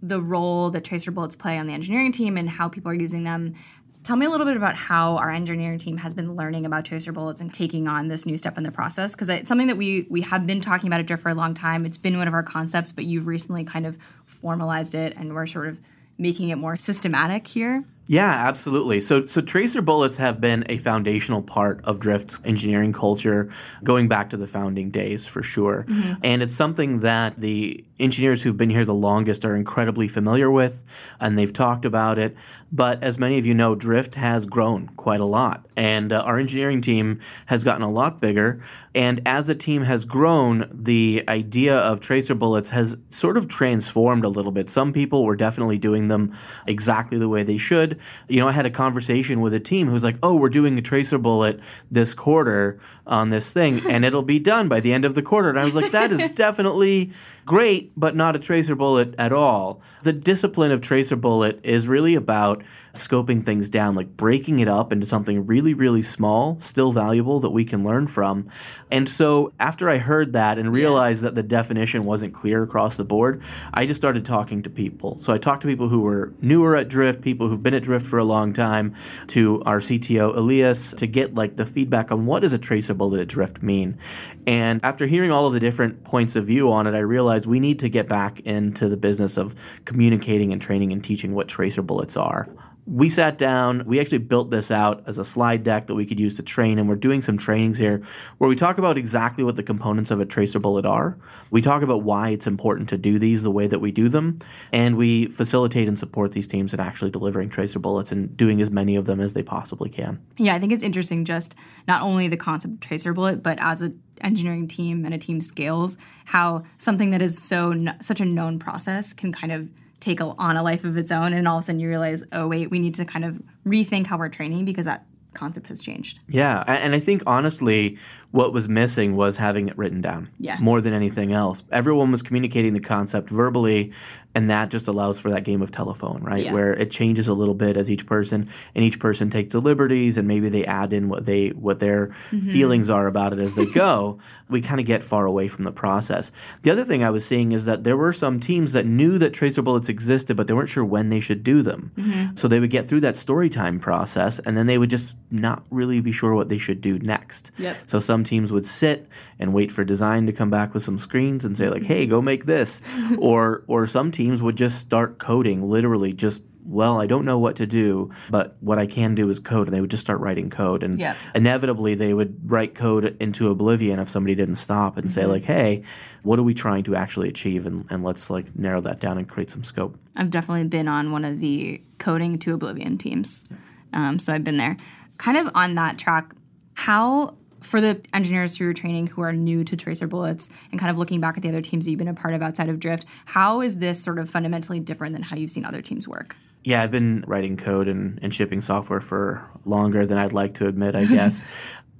the 0.01 0.21
role 0.21 0.69
that 0.71 0.83
tracer 0.83 1.11
bullets 1.11 1.35
play 1.35 1.57
on 1.57 1.67
the 1.67 1.73
engineering 1.73 2.11
team 2.11 2.37
and 2.37 2.49
how 2.49 2.69
people 2.69 2.91
are 2.91 2.95
using 2.95 3.23
them. 3.23 3.55
Tell 4.03 4.15
me 4.15 4.25
a 4.25 4.29
little 4.29 4.45
bit 4.45 4.55
about 4.55 4.75
how 4.75 5.17
our 5.17 5.31
engineering 5.31 5.79
team 5.79 5.97
has 5.97 6.13
been 6.13 6.35
learning 6.35 6.65
about 6.65 6.85
tracer 6.85 7.11
bullets 7.11 7.41
and 7.41 7.53
taking 7.53 7.87
on 7.87 8.07
this 8.07 8.25
new 8.25 8.37
step 8.37 8.57
in 8.57 8.63
the 8.63 8.71
process 8.71 9.13
because 9.13 9.27
it's 9.27 9.49
something 9.49 9.67
that 9.67 9.75
we 9.75 10.07
we 10.09 10.21
have 10.21 10.47
been 10.47 10.61
talking 10.61 10.87
about 10.87 11.01
at 11.01 11.07
Drift 11.07 11.23
for 11.23 11.29
a 11.29 11.35
long 11.35 11.53
time. 11.53 11.85
It's 11.85 11.97
been 11.97 12.17
one 12.17 12.27
of 12.27 12.33
our 12.33 12.43
concepts, 12.43 12.93
but 12.93 13.03
you've 13.03 13.27
recently 13.27 13.65
kind 13.65 13.85
of 13.85 13.97
formalized 14.25 14.95
it 14.95 15.13
and 15.17 15.33
we're 15.33 15.45
sort 15.45 15.67
of 15.67 15.81
making 16.17 16.49
it 16.49 16.55
more 16.55 16.77
systematic 16.77 17.47
here. 17.47 17.83
Yeah, 18.07 18.29
absolutely. 18.47 19.01
So, 19.01 19.25
so 19.25 19.41
tracer 19.41 19.81
bullets 19.81 20.15
have 20.15 20.39
been 20.39 20.65
a 20.69 20.77
foundational 20.77 21.41
part 21.41 21.83
of 21.83 21.99
Drift's 21.99 22.39
engineering 22.45 22.93
culture 22.93 23.49
going 23.83 24.07
back 24.07 24.29
to 24.29 24.37
the 24.37 24.47
founding 24.47 24.91
days 24.91 25.25
for 25.25 25.43
sure. 25.43 25.85
Mm-hmm. 25.87 26.13
And 26.23 26.41
it's 26.41 26.55
something 26.55 26.99
that 26.99 27.39
the 27.39 27.83
engineers 27.99 28.41
who've 28.41 28.55
been 28.55 28.69
here 28.69 28.85
the 28.85 28.93
longest 28.93 29.43
are 29.43 29.55
incredibly 29.55 30.07
familiar 30.07 30.49
with, 30.49 30.85
and 31.19 31.37
they've 31.37 31.51
talked 31.51 31.83
about 31.83 32.17
it. 32.17 32.35
But 32.71 33.01
as 33.01 33.17
many 33.17 33.37
of 33.37 33.45
you 33.45 33.53
know, 33.53 33.75
Drift 33.75 34.15
has 34.15 34.45
grown 34.45 34.87
quite 34.97 35.21
a 35.21 35.25
lot, 35.25 35.65
and 35.77 36.11
uh, 36.11 36.21
our 36.21 36.37
engineering 36.37 36.81
team 36.81 37.21
has 37.45 37.63
gotten 37.63 37.81
a 37.81 37.89
lot 37.89 38.19
bigger. 38.19 38.61
And 38.93 39.21
as 39.25 39.47
the 39.47 39.55
team 39.55 39.83
has 39.83 40.03
grown, 40.03 40.69
the 40.73 41.23
idea 41.29 41.77
of 41.77 41.99
tracer 42.01 42.35
bullets 42.35 42.69
has 42.71 42.97
sort 43.09 43.37
of 43.37 43.47
transformed 43.47 44.25
a 44.25 44.29
little 44.29 44.51
bit. 44.51 44.69
Some 44.69 44.91
people 44.91 45.23
were 45.23 45.35
definitely 45.35 45.77
doing 45.77 46.09
them 46.09 46.35
exactly 46.65 47.17
the 47.17 47.29
way 47.29 47.43
they 47.43 47.57
should. 47.57 47.99
You 48.27 48.41
know, 48.41 48.47
I 48.49 48.51
had 48.51 48.65
a 48.65 48.71
conversation 48.71 49.39
with 49.39 49.53
a 49.53 49.59
team 49.59 49.87
who's 49.87 50.03
like, 50.03 50.17
"Oh, 50.21 50.35
we're 50.35 50.49
doing 50.49 50.77
a 50.77 50.81
tracer 50.81 51.17
bullet 51.17 51.61
this 51.89 52.13
quarter 52.13 52.79
on 53.05 53.29
this 53.29 53.53
thing, 53.53 53.81
and 53.87 54.03
it'll 54.03 54.23
be 54.23 54.39
done 54.39 54.67
by 54.67 54.81
the 54.81 54.91
end 54.91 55.05
of 55.05 55.15
the 55.15 55.21
quarter." 55.21 55.49
And 55.49 55.59
I 55.59 55.63
was 55.63 55.75
like, 55.75 55.91
"That 55.91 56.11
is 56.11 56.31
definitely 56.47 57.11
great, 57.47 57.91
but 57.97 58.15
not 58.15 58.35
a 58.35 58.39
tracer 58.39 58.75
bullet 58.75 59.15
at 59.17 59.33
all." 59.33 59.81
The 60.03 60.13
discipline 60.13 60.71
of 60.71 60.81
tracer 60.81 61.15
bullet 61.15 61.59
is 61.63 61.87
really 61.87 62.13
about 62.13 62.61
scoping 62.97 63.45
things 63.45 63.69
down, 63.69 63.95
like 63.95 64.15
breaking 64.17 64.59
it 64.59 64.67
up 64.67 64.91
into 64.91 65.05
something 65.05 65.45
really, 65.45 65.73
really 65.73 66.01
small, 66.01 66.59
still 66.59 66.91
valuable 66.91 67.39
that 67.39 67.49
we 67.49 67.63
can 67.63 67.83
learn 67.83 68.07
from. 68.07 68.49
And 68.91 69.07
so 69.07 69.53
after 69.59 69.89
I 69.89 69.97
heard 69.97 70.33
that 70.33 70.57
and 70.57 70.71
realized 70.71 71.23
that 71.23 71.35
the 71.35 71.43
definition 71.43 72.03
wasn't 72.03 72.33
clear 72.33 72.63
across 72.63 72.97
the 72.97 73.05
board, 73.05 73.41
I 73.73 73.85
just 73.85 73.99
started 73.99 74.25
talking 74.25 74.61
to 74.63 74.69
people. 74.69 75.19
So 75.19 75.33
I 75.33 75.37
talked 75.37 75.61
to 75.61 75.67
people 75.67 75.89
who 75.89 76.01
were 76.01 76.33
newer 76.41 76.75
at 76.75 76.89
Drift, 76.89 77.21
people 77.21 77.47
who've 77.47 77.61
been 77.61 77.73
at 77.73 77.83
Drift 77.83 78.05
for 78.05 78.19
a 78.19 78.23
long 78.23 78.53
time, 78.53 78.93
to 79.27 79.61
our 79.65 79.79
CTO 79.79 80.35
Elias 80.35 80.93
to 80.93 81.07
get 81.07 81.35
like 81.35 81.55
the 81.55 81.65
feedback 81.65 82.11
on 82.11 82.25
what 82.25 82.41
does 82.41 82.53
a 82.53 82.57
tracer 82.57 82.93
bullet 82.93 83.21
at 83.21 83.27
Drift 83.27 83.61
mean. 83.61 83.97
And 84.45 84.79
after 84.83 85.07
hearing 85.07 85.31
all 85.31 85.45
of 85.45 85.53
the 85.53 85.59
different 85.59 86.03
points 86.03 86.35
of 86.35 86.45
view 86.45 86.71
on 86.71 86.87
it, 86.87 86.95
I 86.95 86.99
realized 86.99 87.45
we 87.45 87.59
need 87.59 87.79
to 87.79 87.89
get 87.89 88.07
back 88.07 88.39
into 88.41 88.87
the 88.89 88.97
business 88.97 89.37
of 89.37 89.55
communicating 89.85 90.51
and 90.53 90.61
training 90.61 90.91
and 90.91 91.03
teaching 91.03 91.33
what 91.33 91.47
tracer 91.47 91.81
bullets 91.81 92.15
are 92.15 92.47
we 92.87 93.09
sat 93.09 93.37
down, 93.37 93.83
we 93.85 93.99
actually 93.99 94.19
built 94.19 94.49
this 94.49 94.71
out 94.71 95.03
as 95.07 95.17
a 95.17 95.25
slide 95.25 95.63
deck 95.63 95.87
that 95.87 95.95
we 95.95 96.05
could 96.05 96.19
use 96.19 96.35
to 96.35 96.43
train, 96.43 96.79
and 96.79 96.87
we're 96.87 96.95
doing 96.95 97.21
some 97.21 97.37
trainings 97.37 97.77
here 97.77 98.01
where 98.37 98.47
we 98.47 98.55
talk 98.55 98.77
about 98.77 98.97
exactly 98.97 99.43
what 99.43 99.57
the 99.57 99.63
components 99.63 100.09
of 100.09 100.21
a 100.21 100.25
tracer 100.25 100.57
bullet 100.57 100.85
are. 100.85 101.17
We 101.51 101.61
talk 101.61 101.81
about 101.81 102.03
why 102.03 102.29
it's 102.29 102.47
important 102.47 102.87
to 102.89 102.97
do 102.97 103.19
these 103.19 103.43
the 103.43 103.51
way 103.51 103.67
that 103.67 103.79
we 103.79 103.91
do 103.91 104.07
them, 104.07 104.39
and 104.71 104.95
we 104.95 105.27
facilitate 105.27 105.89
and 105.89 105.99
support 105.99 106.31
these 106.31 106.47
teams 106.47 106.73
in 106.73 106.79
actually 106.79 107.11
delivering 107.11 107.49
tracer 107.49 107.79
bullets 107.79 108.11
and 108.11 108.35
doing 108.37 108.61
as 108.61 108.71
many 108.71 108.95
of 108.95 109.05
them 109.05 109.19
as 109.19 109.33
they 109.33 109.43
possibly 109.43 109.89
can. 109.89 110.19
Yeah, 110.37 110.55
I 110.55 110.59
think 110.59 110.71
it's 110.71 110.83
interesting 110.83 111.25
just 111.25 111.55
not 111.89 112.01
only 112.01 112.29
the 112.29 112.37
concept 112.37 112.75
of 112.75 112.79
tracer 112.79 113.11
bullet, 113.11 113.43
but 113.43 113.57
as 113.59 113.81
an 113.81 114.01
engineering 114.21 114.67
team 114.67 115.03
and 115.03 115.13
a 115.13 115.17
team 115.17 115.41
scales, 115.41 115.97
how 116.23 116.63
something 116.77 117.09
that 117.09 117.21
is 117.21 117.41
so 117.41 117.73
such 118.01 118.21
a 118.21 118.25
known 118.25 118.59
process 118.59 119.11
can 119.11 119.33
kind 119.33 119.51
of 119.51 119.69
take 120.07 120.21
on 120.21 120.55
a 120.55 120.63
life 120.63 120.85
of 120.85 120.95
its 120.95 121.11
own 121.11 121.33
and 121.33 121.47
all 121.47 121.57
of 121.57 121.63
a 121.63 121.65
sudden 121.65 121.81
you 121.81 121.89
realize 121.89 122.23
oh 122.31 122.47
wait 122.47 122.71
we 122.71 122.79
need 122.79 122.95
to 122.95 123.03
kind 123.03 123.25
of 123.25 123.41
rethink 123.65 124.07
how 124.07 124.17
we're 124.17 124.29
training 124.29 124.63
because 124.63 124.85
that 124.85 125.05
concept 125.33 125.67
has 125.67 125.81
changed 125.81 126.19
yeah 126.29 126.63
and 126.65 126.95
i 126.95 126.99
think 126.99 127.21
honestly 127.27 127.97
what 128.31 128.53
was 128.53 128.69
missing 128.69 129.17
was 129.17 129.35
having 129.35 129.67
it 129.67 129.77
written 129.77 129.99
down 129.99 130.27
yeah. 130.39 130.57
more 130.59 130.79
than 130.79 130.93
anything 130.93 131.33
else 131.33 131.61
everyone 131.71 132.09
was 132.09 132.21
communicating 132.21 132.73
the 132.73 132.79
concept 132.79 133.29
verbally 133.29 133.91
and 134.37 134.51
that 134.51 134.69
just 134.69 134.87
allows 134.87 135.19
for 135.19 135.31
that 135.31 135.43
game 135.43 135.63
of 135.63 135.71
telephone 135.71 136.21
right 136.21 136.45
yeah. 136.45 136.53
where 136.53 136.71
it 136.73 136.91
changes 136.91 137.27
a 137.27 137.33
little 137.33 137.55
bit 137.55 137.75
as 137.75 137.89
each 137.89 138.05
person 138.05 138.47
and 138.75 138.85
each 138.85 138.99
person 138.99 139.31
takes 139.31 139.53
the 139.53 139.59
liberties 139.59 140.15
and 140.15 140.27
maybe 140.27 140.47
they 140.47 140.63
add 140.65 140.93
in 140.93 141.09
what 141.09 141.25
they 141.25 141.49
what 141.49 141.79
their 141.79 142.07
mm-hmm. 142.29 142.39
feelings 142.51 142.87
are 142.87 143.07
about 143.07 143.33
it 143.33 143.39
as 143.39 143.55
they 143.55 143.65
go 143.65 144.19
we 144.49 144.61
kind 144.61 144.79
of 144.79 144.85
get 144.85 145.03
far 145.03 145.25
away 145.25 145.47
from 145.47 145.63
the 145.63 145.71
process 145.71 146.31
the 146.61 146.69
other 146.69 146.85
thing 146.85 147.03
i 147.03 147.09
was 147.09 147.25
seeing 147.25 147.51
is 147.51 147.65
that 147.65 147.83
there 147.83 147.97
were 147.97 148.13
some 148.13 148.39
teams 148.39 148.73
that 148.73 148.85
knew 148.85 149.17
that 149.17 149.33
tracer 149.33 149.63
bullets 149.63 149.89
existed 149.89 150.37
but 150.37 150.45
they 150.45 150.53
weren't 150.53 150.69
sure 150.69 150.85
when 150.85 151.09
they 151.09 151.19
should 151.19 151.43
do 151.43 151.63
them 151.63 151.91
mm-hmm. 151.97 152.35
so 152.35 152.47
they 152.47 152.59
would 152.59 152.69
get 152.69 152.87
through 152.87 152.99
that 152.99 153.17
story 153.17 153.49
time 153.49 153.79
process 153.79 154.37
and 154.39 154.55
then 154.55 154.67
they 154.67 154.77
would 154.77 154.91
just 154.91 155.17
not 155.31 155.65
really 155.71 155.99
be 155.99 156.11
sure 156.11 156.35
what 156.35 156.47
they 156.47 156.59
should 156.59 156.79
do 156.79 156.99
next 156.99 157.49
yep. 157.57 157.75
so 157.87 157.99
some 157.99 158.23
teams 158.23 158.51
would 158.51 158.67
sit 158.67 159.07
and 159.39 159.51
wait 159.51 159.71
for 159.71 159.83
design 159.83 160.27
to 160.27 160.31
come 160.31 160.51
back 160.51 160.75
with 160.75 160.83
some 160.83 160.99
screens 160.99 161.43
and 161.43 161.57
say 161.57 161.69
like 161.69 161.83
hey 161.83 162.05
go 162.05 162.21
make 162.21 162.45
this 162.45 162.81
or 163.17 163.63
or 163.65 163.87
some 163.87 164.11
teams 164.11 164.26
teams 164.27 164.43
would 164.43 164.57
just 164.57 164.79
start 164.79 165.19
coding, 165.19 165.67
literally 165.67 166.11
just 166.13 166.43
well, 166.67 166.99
I 166.99 167.05
don't 167.07 167.23
know 167.23 167.39
what 167.39 167.55
to 167.57 167.65
do, 167.65 168.11
but 168.29 168.57
what 168.59 168.77
I 168.77 168.87
can 168.87 169.15
do 169.15 169.29
is 169.29 169.39
code. 169.39 169.67
And 169.67 169.75
they 169.75 169.79
would 169.79 169.89
just 169.89 170.03
start 170.03 170.19
writing 170.19 170.49
code. 170.49 170.83
And 170.83 170.99
yeah. 170.99 171.15
inevitably, 171.33 171.95
they 171.95 172.13
would 172.13 172.37
write 172.51 172.75
code 172.75 173.15
into 173.21 173.49
oblivion 173.49 173.99
if 173.99 174.09
somebody 174.09 174.35
didn't 174.35 174.55
stop 174.55 174.97
and 174.97 175.05
mm-hmm. 175.05 175.13
say, 175.13 175.25
like, 175.25 175.45
hey, 175.45 175.83
what 176.23 176.37
are 176.39 176.43
we 176.43 176.53
trying 176.53 176.83
to 176.83 176.95
actually 176.97 177.29
achieve? 177.29 177.65
And, 177.65 177.85
and 177.89 178.03
let's 178.03 178.29
like 178.29 178.53
narrow 178.53 178.81
that 178.81 178.99
down 178.99 179.17
and 179.17 179.29
create 179.29 179.49
some 179.49 179.63
scope. 179.63 179.97
I've 180.17 180.29
definitely 180.29 180.65
been 180.65 180.89
on 180.89 181.13
one 181.13 181.23
of 181.23 181.39
the 181.39 181.81
coding 181.99 182.37
to 182.39 182.53
oblivion 182.53 182.97
teams. 182.97 183.45
Um, 183.93 184.19
so 184.19 184.33
I've 184.33 184.43
been 184.43 184.57
there. 184.57 184.75
Kind 185.17 185.37
of 185.37 185.49
on 185.55 185.75
that 185.75 185.97
track, 185.97 186.33
how 186.73 187.35
for 187.61 187.81
the 187.81 187.99
engineers 188.13 188.55
through 188.55 188.67
your 188.67 188.73
training 188.73 189.07
who 189.07 189.21
are 189.21 189.33
new 189.33 189.63
to 189.63 189.75
tracer 189.75 190.07
bullets 190.07 190.49
and 190.71 190.79
kind 190.79 190.89
of 190.89 190.97
looking 190.97 191.19
back 191.19 191.37
at 191.37 191.43
the 191.43 191.49
other 191.49 191.61
teams 191.61 191.85
that 191.85 191.91
you've 191.91 191.97
been 191.97 192.07
a 192.07 192.13
part 192.13 192.33
of 192.33 192.41
outside 192.41 192.69
of 192.69 192.79
drift 192.79 193.05
how 193.25 193.61
is 193.61 193.77
this 193.77 194.01
sort 194.01 194.19
of 194.19 194.29
fundamentally 194.29 194.79
different 194.79 195.13
than 195.13 195.21
how 195.21 195.35
you've 195.35 195.51
seen 195.51 195.65
other 195.65 195.81
teams 195.81 196.07
work 196.07 196.35
yeah 196.63 196.81
i've 196.81 196.91
been 196.91 197.23
writing 197.27 197.57
code 197.57 197.87
and, 197.87 198.19
and 198.21 198.33
shipping 198.33 198.61
software 198.61 199.01
for 199.01 199.43
longer 199.65 200.05
than 200.05 200.17
i'd 200.17 200.33
like 200.33 200.53
to 200.53 200.67
admit 200.67 200.95
i 200.95 201.05
guess 201.05 201.41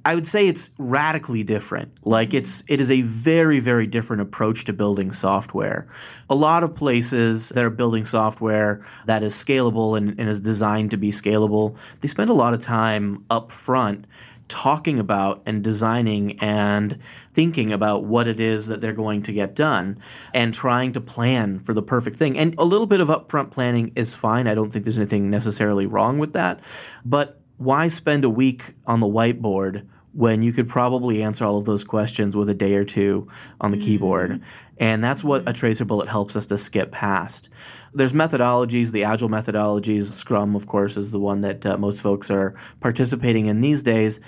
I 0.07 0.15
would 0.15 0.25
say 0.25 0.47
it's 0.47 0.71
radically 0.77 1.43
different. 1.43 1.91
Like 2.05 2.33
it's 2.33 2.63
it 2.69 2.79
is 2.79 2.89
a 2.89 3.01
very 3.01 3.59
very 3.59 3.85
different 3.85 4.21
approach 4.21 4.63
to 4.63 4.71
building 4.71 5.11
software. 5.11 5.85
A 6.29 6.35
lot 6.35 6.63
of 6.63 6.73
places 6.73 7.49
that 7.49 7.65
are 7.65 7.69
building 7.69 8.05
software 8.05 8.85
that 9.05 9.21
is 9.21 9.33
scalable 9.33 9.97
and, 9.97 10.17
and 10.17 10.29
is 10.29 10.39
designed 10.39 10.91
to 10.91 10.97
be 10.97 11.11
scalable, 11.11 11.75
they 11.99 12.07
spend 12.07 12.29
a 12.29 12.33
lot 12.33 12.53
of 12.53 12.63
time 12.63 13.21
up 13.29 13.51
front 13.51 14.05
talking 14.47 14.99
about 14.99 15.41
and 15.45 15.63
designing 15.63 16.39
and 16.39 16.97
thinking 17.33 17.73
about 17.73 18.05
what 18.05 18.27
it 18.27 18.39
is 18.39 18.67
that 18.67 18.81
they're 18.81 18.93
going 18.93 19.21
to 19.23 19.33
get 19.33 19.55
done 19.55 19.99
and 20.33 20.53
trying 20.53 20.91
to 20.93 21.01
plan 21.01 21.59
for 21.59 21.73
the 21.73 21.81
perfect 21.81 22.17
thing. 22.17 22.37
And 22.37 22.55
a 22.57 22.65
little 22.65 22.87
bit 22.87 23.01
of 23.01 23.09
upfront 23.09 23.51
planning 23.51 23.91
is 23.95 24.13
fine. 24.13 24.47
I 24.47 24.53
don't 24.53 24.71
think 24.71 24.85
there's 24.85 24.97
anything 24.97 25.29
necessarily 25.29 25.85
wrong 25.85 26.17
with 26.17 26.33
that. 26.33 26.61
But 27.05 27.41
why 27.57 27.87
spend 27.87 28.23
a 28.23 28.29
week 28.29 28.73
on 28.85 28.99
the 28.99 29.07
whiteboard 29.07 29.85
when 30.13 30.41
you 30.41 30.51
could 30.51 30.67
probably 30.67 31.21
answer 31.21 31.45
all 31.45 31.57
of 31.57 31.65
those 31.65 31.83
questions 31.83 32.35
with 32.35 32.49
a 32.49 32.53
day 32.53 32.75
or 32.75 32.85
two 32.85 33.27
on 33.61 33.71
the 33.71 33.77
mm-hmm. 33.77 33.85
keyboard? 33.85 34.41
And 34.79 35.03
that's 35.03 35.23
what 35.23 35.47
a 35.47 35.53
tracer 35.53 35.85
bullet 35.85 36.07
helps 36.07 36.35
us 36.35 36.45
to 36.47 36.57
skip 36.57 36.91
past. 36.91 37.49
There's 37.97 38.13
methodologies, 38.13 38.91
the 38.91 39.03
agile 39.03 39.29
methodologies. 39.29 40.11
Scrum, 40.11 40.55
of 40.55 40.67
course, 40.67 40.97
is 40.97 41.11
the 41.11 41.19
one 41.19 41.41
that 41.41 41.65
uh, 41.65 41.77
most 41.77 42.01
folks 42.01 42.29
are 42.29 42.55
participating 42.79 43.47
in 43.47 43.61
these 43.61 43.83
days. 43.83 44.19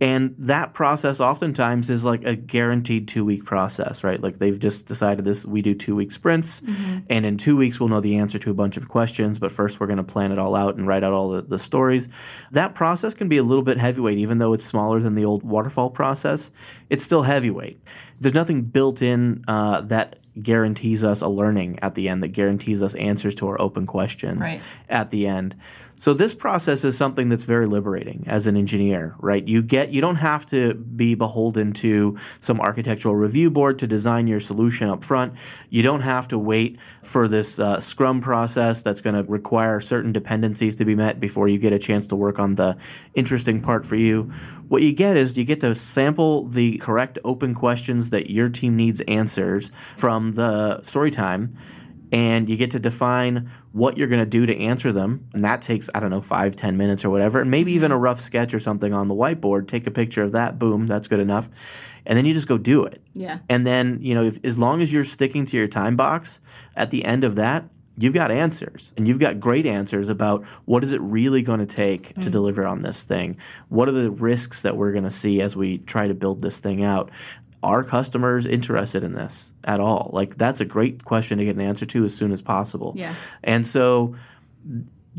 And 0.00 0.34
that 0.38 0.74
process 0.74 1.20
oftentimes 1.20 1.88
is 1.88 2.04
like 2.04 2.22
a 2.24 2.36
guaranteed 2.36 3.08
two 3.08 3.24
week 3.24 3.46
process, 3.46 4.04
right? 4.04 4.20
Like 4.20 4.38
they've 4.38 4.58
just 4.58 4.86
decided 4.86 5.24
this, 5.24 5.46
we 5.46 5.62
do 5.62 5.74
two 5.74 5.96
week 5.96 6.12
sprints, 6.12 6.60
mm-hmm. 6.60 6.98
and 7.08 7.24
in 7.24 7.38
two 7.38 7.56
weeks 7.56 7.80
we'll 7.80 7.88
know 7.88 8.00
the 8.00 8.16
answer 8.16 8.38
to 8.38 8.50
a 8.50 8.54
bunch 8.54 8.76
of 8.76 8.88
questions, 8.88 9.38
but 9.38 9.50
first 9.50 9.80
we're 9.80 9.86
going 9.86 9.96
to 9.96 10.04
plan 10.04 10.32
it 10.32 10.38
all 10.38 10.54
out 10.54 10.76
and 10.76 10.86
write 10.86 11.02
out 11.02 11.14
all 11.14 11.30
the, 11.30 11.40
the 11.40 11.58
stories. 11.58 12.10
That 12.52 12.74
process 12.74 13.14
can 13.14 13.28
be 13.28 13.38
a 13.38 13.42
little 13.42 13.64
bit 13.64 13.78
heavyweight, 13.78 14.18
even 14.18 14.36
though 14.36 14.52
it's 14.52 14.64
smaller 14.64 15.00
than 15.00 15.14
the 15.14 15.24
old 15.24 15.42
waterfall 15.42 15.88
process, 15.88 16.50
it's 16.90 17.02
still 17.02 17.22
heavyweight. 17.22 17.80
There's 18.20 18.34
nothing 18.34 18.62
built 18.62 19.00
in 19.00 19.44
uh, 19.48 19.80
that 19.82 20.16
guarantees 20.42 21.04
us 21.04 21.20
a 21.20 21.28
learning 21.28 21.78
at 21.82 21.94
the 21.94 22.08
end, 22.08 22.22
that 22.22 22.28
guarantees 22.28 22.82
us 22.82 22.94
answers 22.96 23.34
to 23.36 23.48
our 23.48 23.60
open 23.60 23.86
questions 23.86 24.40
right. 24.40 24.60
at 24.88 25.10
the 25.10 25.26
end. 25.26 25.54
So 25.98 26.12
this 26.12 26.34
process 26.34 26.84
is 26.84 26.96
something 26.96 27.30
that's 27.30 27.44
very 27.44 27.66
liberating 27.66 28.24
as 28.26 28.46
an 28.46 28.56
engineer, 28.56 29.14
right? 29.18 29.46
You 29.48 29.62
get 29.62 29.92
you 29.92 30.02
don't 30.02 30.16
have 30.16 30.44
to 30.46 30.74
be 30.74 31.14
beholden 31.14 31.72
to 31.74 32.18
some 32.42 32.60
architectural 32.60 33.16
review 33.16 33.50
board 33.50 33.78
to 33.78 33.86
design 33.86 34.26
your 34.26 34.40
solution 34.40 34.90
up 34.90 35.02
front. 35.02 35.32
You 35.70 35.82
don't 35.82 36.02
have 36.02 36.28
to 36.28 36.38
wait 36.38 36.78
for 37.02 37.26
this 37.26 37.58
uh, 37.58 37.80
Scrum 37.80 38.20
process 38.20 38.82
that's 38.82 39.00
going 39.00 39.16
to 39.16 39.22
require 39.30 39.80
certain 39.80 40.12
dependencies 40.12 40.74
to 40.74 40.84
be 40.84 40.94
met 40.94 41.18
before 41.18 41.48
you 41.48 41.58
get 41.58 41.72
a 41.72 41.78
chance 41.78 42.06
to 42.08 42.16
work 42.16 42.38
on 42.38 42.56
the 42.56 42.76
interesting 43.14 43.62
part 43.62 43.86
for 43.86 43.96
you. 43.96 44.30
What 44.68 44.82
you 44.82 44.92
get 44.92 45.16
is 45.16 45.38
you 45.38 45.44
get 45.44 45.60
to 45.60 45.74
sample 45.74 46.46
the 46.48 46.76
correct 46.78 47.18
open 47.24 47.54
questions 47.54 48.10
that 48.10 48.30
your 48.30 48.48
team 48.50 48.76
needs 48.76 49.00
answers 49.02 49.70
from 50.26 50.32
the 50.32 50.82
story 50.82 51.10
time 51.10 51.56
and 52.12 52.48
you 52.48 52.56
get 52.56 52.70
to 52.70 52.78
define 52.78 53.50
what 53.72 53.98
you're 53.98 54.06
going 54.06 54.20
to 54.20 54.26
do 54.26 54.46
to 54.46 54.56
answer 54.58 54.92
them 54.92 55.28
and 55.34 55.44
that 55.44 55.60
takes 55.62 55.88
i 55.94 56.00
don't 56.00 56.10
know 56.10 56.20
five 56.20 56.56
ten 56.56 56.76
minutes 56.76 57.04
or 57.04 57.10
whatever 57.10 57.40
and 57.40 57.50
maybe 57.50 57.72
even 57.72 57.92
a 57.92 57.98
rough 57.98 58.20
sketch 58.20 58.54
or 58.54 58.60
something 58.60 58.92
on 58.92 59.08
the 59.08 59.14
whiteboard. 59.14 59.68
Take 59.68 59.86
a 59.86 59.90
picture 59.90 60.22
of 60.22 60.32
that 60.32 60.58
boom 60.58 60.86
that's 60.86 61.08
good 61.08 61.20
enough. 61.20 61.48
And 62.06 62.16
then 62.16 62.24
you 62.24 62.32
just 62.32 62.46
go 62.46 62.56
do 62.56 62.84
it. 62.84 63.02
Yeah. 63.14 63.40
And 63.48 63.66
then 63.66 63.98
you 64.00 64.14
know 64.14 64.22
if, 64.22 64.44
as 64.44 64.58
long 64.58 64.82
as 64.82 64.92
you're 64.92 65.04
sticking 65.04 65.44
to 65.46 65.56
your 65.56 65.68
time 65.68 65.96
box 65.96 66.40
at 66.76 66.90
the 66.90 67.04
end 67.04 67.24
of 67.24 67.36
that 67.36 67.64
you've 67.98 68.12
got 68.12 68.30
answers 68.30 68.92
and 68.96 69.08
you've 69.08 69.18
got 69.18 69.40
great 69.40 69.64
answers 69.64 70.08
about 70.08 70.44
what 70.66 70.84
is 70.84 70.92
it 70.92 71.00
really 71.00 71.40
going 71.40 71.60
to 71.60 71.66
take 71.66 72.14
mm. 72.14 72.22
to 72.22 72.28
deliver 72.28 72.66
on 72.66 72.82
this 72.82 73.04
thing? 73.04 73.36
What 73.68 73.88
are 73.88 73.92
the 73.92 74.10
risks 74.10 74.62
that 74.62 74.76
we're 74.76 74.92
going 74.92 75.04
to 75.04 75.10
see 75.10 75.40
as 75.40 75.56
we 75.56 75.78
try 75.78 76.06
to 76.06 76.14
build 76.14 76.42
this 76.42 76.58
thing 76.58 76.84
out 76.84 77.10
are 77.62 77.82
customers 77.82 78.46
interested 78.46 79.02
in 79.02 79.12
this 79.12 79.52
at 79.64 79.80
all? 79.80 80.10
Like 80.12 80.36
that's 80.36 80.60
a 80.60 80.64
great 80.64 81.04
question 81.04 81.38
to 81.38 81.44
get 81.44 81.56
an 81.56 81.62
answer 81.62 81.86
to 81.86 82.04
as 82.04 82.14
soon 82.14 82.32
as 82.32 82.42
possible. 82.42 82.92
Yeah. 82.96 83.14
And 83.42 83.66
so 83.66 84.14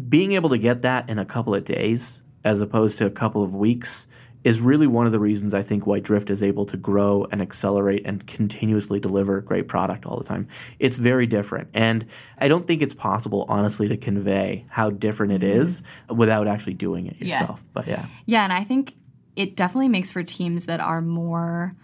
being 0.10 0.34
able 0.34 0.50
to 0.50 0.58
get 0.58 0.82
that 0.84 1.10
in 1.10 1.20
a 1.20 1.26
couple 1.26 1.56
of 1.56 1.66
days 1.66 2.22
as 2.44 2.62
opposed 2.62 2.98
to 3.00 3.06
a 3.06 3.12
couple 3.12 3.44
of 3.44 3.56
weeks 3.56 4.08
is 4.44 4.62
really 4.62 4.88
one 4.88 5.06
of 5.06 5.12
the 5.12 5.20
reasons 5.20 5.54
I 5.54 5.62
think 5.62 5.86
why 5.86 6.00
Drift 6.00 6.30
is 6.30 6.42
able 6.42 6.66
to 6.68 6.78
grow 6.78 7.28
and 7.32 7.42
accelerate 7.42 8.04
and 8.06 8.26
continuously 8.28 9.00
deliver 9.00 9.42
great 9.42 9.68
product 9.68 10.06
all 10.06 10.18
the 10.18 10.24
time. 10.24 10.48
It's 10.80 10.96
very 10.96 11.26
different. 11.26 11.68
And 11.74 12.06
I 12.38 12.48
don't 12.48 12.66
think 12.66 12.82
it's 12.82 12.94
possible, 12.94 13.46
honestly, 13.50 13.90
to 13.90 13.98
convey 13.98 14.66
how 14.70 14.92
different 14.92 15.34
it 15.34 15.42
mm-hmm. 15.42 15.62
is 15.62 15.82
without 16.10 16.48
actually 16.48 16.76
doing 16.76 17.08
it 17.08 17.20
yourself. 17.20 17.60
Yeah. 17.60 17.70
But 17.74 17.88
yeah. 17.88 18.06
Yeah, 18.26 18.44
and 18.44 18.54
I 18.54 18.64
think 18.64 18.94
it 19.36 19.56
definitely 19.56 19.90
makes 19.90 20.12
for 20.12 20.24
teams 20.24 20.68
that 20.68 20.80
are 20.80 21.02
more 21.02 21.76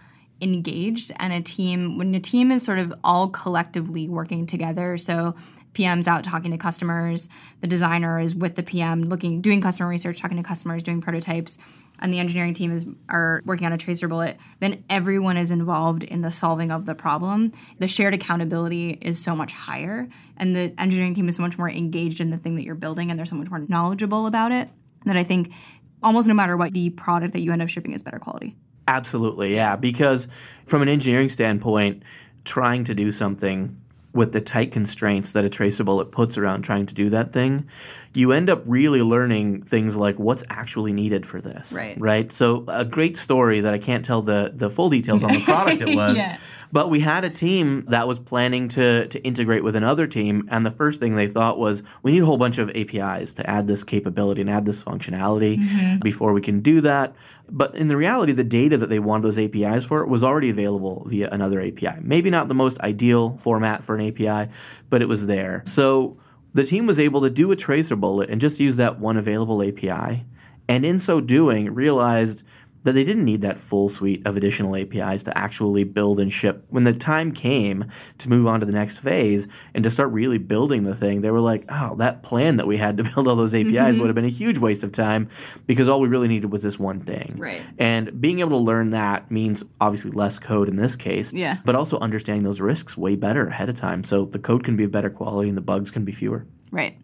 engaged 0.44 1.12
and 1.18 1.34
a 1.34 1.42
team 1.42 1.98
when 1.98 2.14
a 2.14 2.20
team 2.20 2.52
is 2.52 2.64
sort 2.64 2.80
of 2.80 2.94
all 3.04 3.30
collectively 3.30 4.08
working 4.08 4.46
together 4.46 4.98
so 4.98 5.34
PM's 5.74 6.08
out 6.08 6.24
talking 6.24 6.52
to 6.52 6.58
customers, 6.58 7.30
the 7.62 7.68
designer 7.68 8.20
is 8.20 8.36
with 8.36 8.56
the 8.56 8.64
PM 8.64 9.04
looking 9.04 9.42
doing 9.42 9.62
customer 9.62 9.90
research, 9.90 10.20
talking 10.20 10.38
to 10.38 10.44
customers, 10.44 10.84
doing 10.84 11.02
prototypes, 11.02 11.58
and 12.00 12.14
the 12.14 12.20
engineering 12.20 12.54
team 12.54 12.72
is 12.72 12.86
are 13.10 13.42
working 13.46 13.66
on 13.66 13.74
a 13.74 13.78
tracer 13.78 14.08
bullet, 14.08 14.38
then 14.60 14.84
everyone 14.90 15.38
is 15.38 15.52
involved 15.52 16.04
in 16.04 16.22
the 16.22 16.32
solving 16.32 16.72
of 16.72 16.86
the 16.86 16.96
problem. 16.96 17.52
The 17.80 17.88
shared 17.88 18.14
accountability 18.14 18.92
is 19.02 19.24
so 19.24 19.36
much 19.36 19.54
higher 19.54 20.08
and 20.38 20.56
the 20.56 20.74
engineering 20.78 21.14
team 21.14 21.30
is 21.30 21.36
so 21.36 21.44
much 21.44 21.58
more 21.58 21.70
engaged 21.70 22.20
in 22.20 22.30
the 22.30 22.38
thing 22.38 22.56
that 22.56 22.64
you're 22.64 22.76
building 22.76 23.10
and 23.10 23.18
they're 23.18 23.26
so 23.26 23.36
much 23.36 23.50
more 23.50 23.60
knowledgeable 23.68 24.28
about 24.28 24.52
it 24.52 24.70
that 25.06 25.18
I 25.18 25.24
think 25.24 25.54
almost 26.02 26.28
no 26.28 26.34
matter 26.34 26.58
what 26.58 26.74
the 26.74 26.90
product 26.90 27.34
that 27.34 27.42
you 27.42 27.52
end 27.52 27.62
up 27.62 27.70
shipping 27.70 27.94
is 27.94 28.04
better 28.04 28.20
quality. 28.20 28.56
Absolutely, 28.88 29.56
yeah. 29.56 29.76
Because 29.76 30.28
from 30.66 30.82
an 30.82 30.90
engineering 30.90 31.30
standpoint, 31.30 32.04
trying 32.46 32.84
to 32.86 32.94
do 32.94 33.12
something 33.12 33.80
with 34.14 34.32
the 34.32 34.42
tight 34.42 34.72
constraints 34.72 35.32
that 35.32 35.44
a 35.44 35.50
tracer 35.50 35.84
bullet 35.84 36.12
puts 36.12 36.38
around 36.38 36.62
trying 36.62 36.86
to 36.86 36.94
do 36.94 37.10
that 37.10 37.34
thing, 37.34 37.68
you 38.14 38.32
end 38.32 38.48
up 38.50 38.62
really 38.68 39.02
learning 39.02 39.64
things 39.64 39.96
like 39.96 40.18
what's 40.20 40.44
actually 40.52 40.94
needed 40.94 41.26
for 41.26 41.42
this. 41.42 41.74
Right. 41.74 42.00
Right. 42.00 42.32
So 42.32 42.64
a 42.68 42.86
great 42.86 43.18
story 43.18 43.62
that 43.62 43.74
I 43.74 43.80
can't 43.80 44.06
tell 44.06 44.22
the 44.22 44.52
the 44.54 44.70
full 44.70 44.90
details 44.90 45.24
on 45.24 45.34
the 45.34 45.42
product 45.42 45.82
it 45.82 45.96
was. 45.96 46.16
Yeah. 46.16 46.38
But 46.74 46.90
we 46.90 47.00
had 47.00 47.24
a 47.24 47.30
team 47.30 47.86
that 47.90 48.08
was 48.08 48.18
planning 48.18 48.68
to 48.70 49.08
to 49.08 49.24
integrate 49.24 49.64
with 49.64 49.76
another 49.76 50.08
team, 50.08 50.48
and 50.50 50.66
the 50.66 50.72
first 50.72 51.00
thing 51.00 51.16
they 51.16 51.28
thought 51.28 51.60
was 51.60 51.84
we 52.02 52.12
need 52.12 52.24
a 52.24 52.26
whole 52.26 52.40
bunch 52.40 52.58
of 52.58 52.72
APIs 52.72 53.32
to 53.34 53.48
add 53.48 53.68
this 53.68 53.84
capability 53.84 54.42
and 54.42 54.50
add 54.50 54.66
this 54.66 54.84
functionality 54.84 55.60
mm-hmm. 55.60 56.00
before 56.00 56.34
we 56.34 56.42
can 56.42 56.62
do 56.62 56.82
that. 56.82 57.14
But 57.48 57.76
in 57.76 57.90
the 57.90 57.96
reality, 57.96 58.34
the 58.34 58.44
data 58.44 58.76
that 58.78 58.90
they 58.90 58.98
wanted 58.98 59.22
those 59.22 59.38
APIs 59.38 59.86
for 59.86 60.04
was 60.08 60.24
already 60.24 60.50
available 60.50 61.06
via 61.08 61.30
another 61.30 61.62
API. 61.62 62.00
Maybe 62.02 62.32
not 62.32 62.48
the 62.48 62.56
most 62.56 62.80
ideal 62.82 63.38
format 63.38 63.84
for 63.84 63.96
an 63.96 64.08
API, 64.08 64.52
but 64.90 65.04
it 65.04 65.08
was 65.08 65.28
there. 65.28 65.62
So 65.68 66.18
the 66.56 66.64
team 66.64 66.88
was 66.88 67.00
able 67.00 67.22
to 67.22 67.30
do 67.30 67.52
a 67.52 67.56
tracer 67.56 67.96
bullet 67.96 68.32
and 68.32 68.42
just 68.42 68.60
use 68.60 68.78
that 68.78 69.00
one 69.00 69.18
available 69.18 69.62
API. 69.62 70.26
And 70.68 70.86
in 70.86 70.98
so 70.98 71.22
doing, 71.22 71.72
realized 71.76 72.44
that 72.84 72.94
they 72.94 73.04
didn't 73.04 73.26
need 73.26 73.42
that 73.42 73.60
full 73.60 73.90
suite 73.90 74.26
of 74.26 74.38
additional 74.38 74.76
APIs 74.76 75.24
to 75.24 75.38
actually 75.38 75.84
build 75.84 76.20
and 76.20 76.32
ship. 76.32 76.66
When 76.70 76.84
the 76.84 76.94
time 76.94 77.32
came 77.32 77.86
to 78.20 78.30
move 78.30 78.46
on 78.46 78.60
to 78.60 78.66
the 78.66 78.72
next 78.72 79.00
phase 79.00 79.48
and 79.74 79.84
to 79.84 79.90
start 79.90 80.12
really 80.12 80.38
building 80.38 80.84
the 80.84 80.96
thing, 80.96 81.22
they 81.22 81.32
were 81.32 81.40
like, 81.40 81.66
oh, 81.70 81.96
that 81.96 82.24
plan 82.24 82.58
that 82.58 82.68
we 82.68 82.78
had 82.78 82.98
to 82.98 83.04
build 83.16 83.28
all 83.28 83.36
those 83.36 83.56
APIs 83.56 83.74
mm-hmm. 83.74 84.00
would 84.00 84.08
have 84.08 84.16
been 84.16 84.26
a 84.26 84.30
huge 84.30 84.58
waste 84.58 84.84
of 84.84 84.92
time 84.92 85.30
because 85.66 85.88
all 85.90 86.00
we 86.00 86.08
really 86.08 86.28
needed 86.28 86.52
was 86.52 86.64
this 86.64 86.78
one 86.78 87.00
thing. 87.00 87.36
Right. 87.38 87.62
And 87.80 88.22
being 88.22 88.40
able 88.40 88.60
to 88.60 88.64
learn 88.64 88.92
that 88.92 89.32
means 89.32 89.64
obviously 89.80 90.12
less 90.12 90.40
code 90.40 90.68
in 90.68 90.76
this 90.76 90.96
case, 90.96 91.34
Yeah. 91.34 91.58
but 91.66 91.76
also 91.76 91.98
understanding 92.00 92.44
those 92.44 92.62
risks 92.62 92.98
way 92.98 93.16
better 93.16 93.48
ahead 93.48 93.70
of 93.70 93.78
time. 93.78 94.04
So 94.04 94.26
the 94.26 94.40
code 94.40 94.64
can 94.64 94.76
be 94.76 94.84
of 94.84 94.92
better 94.92 95.10
quality 95.10 95.50
and 95.50 95.58
the 95.58 95.62
bugs 95.62 95.92
can 95.92 96.04
be 96.04 96.12
fewer. 96.12 96.46
Right. 96.72 96.98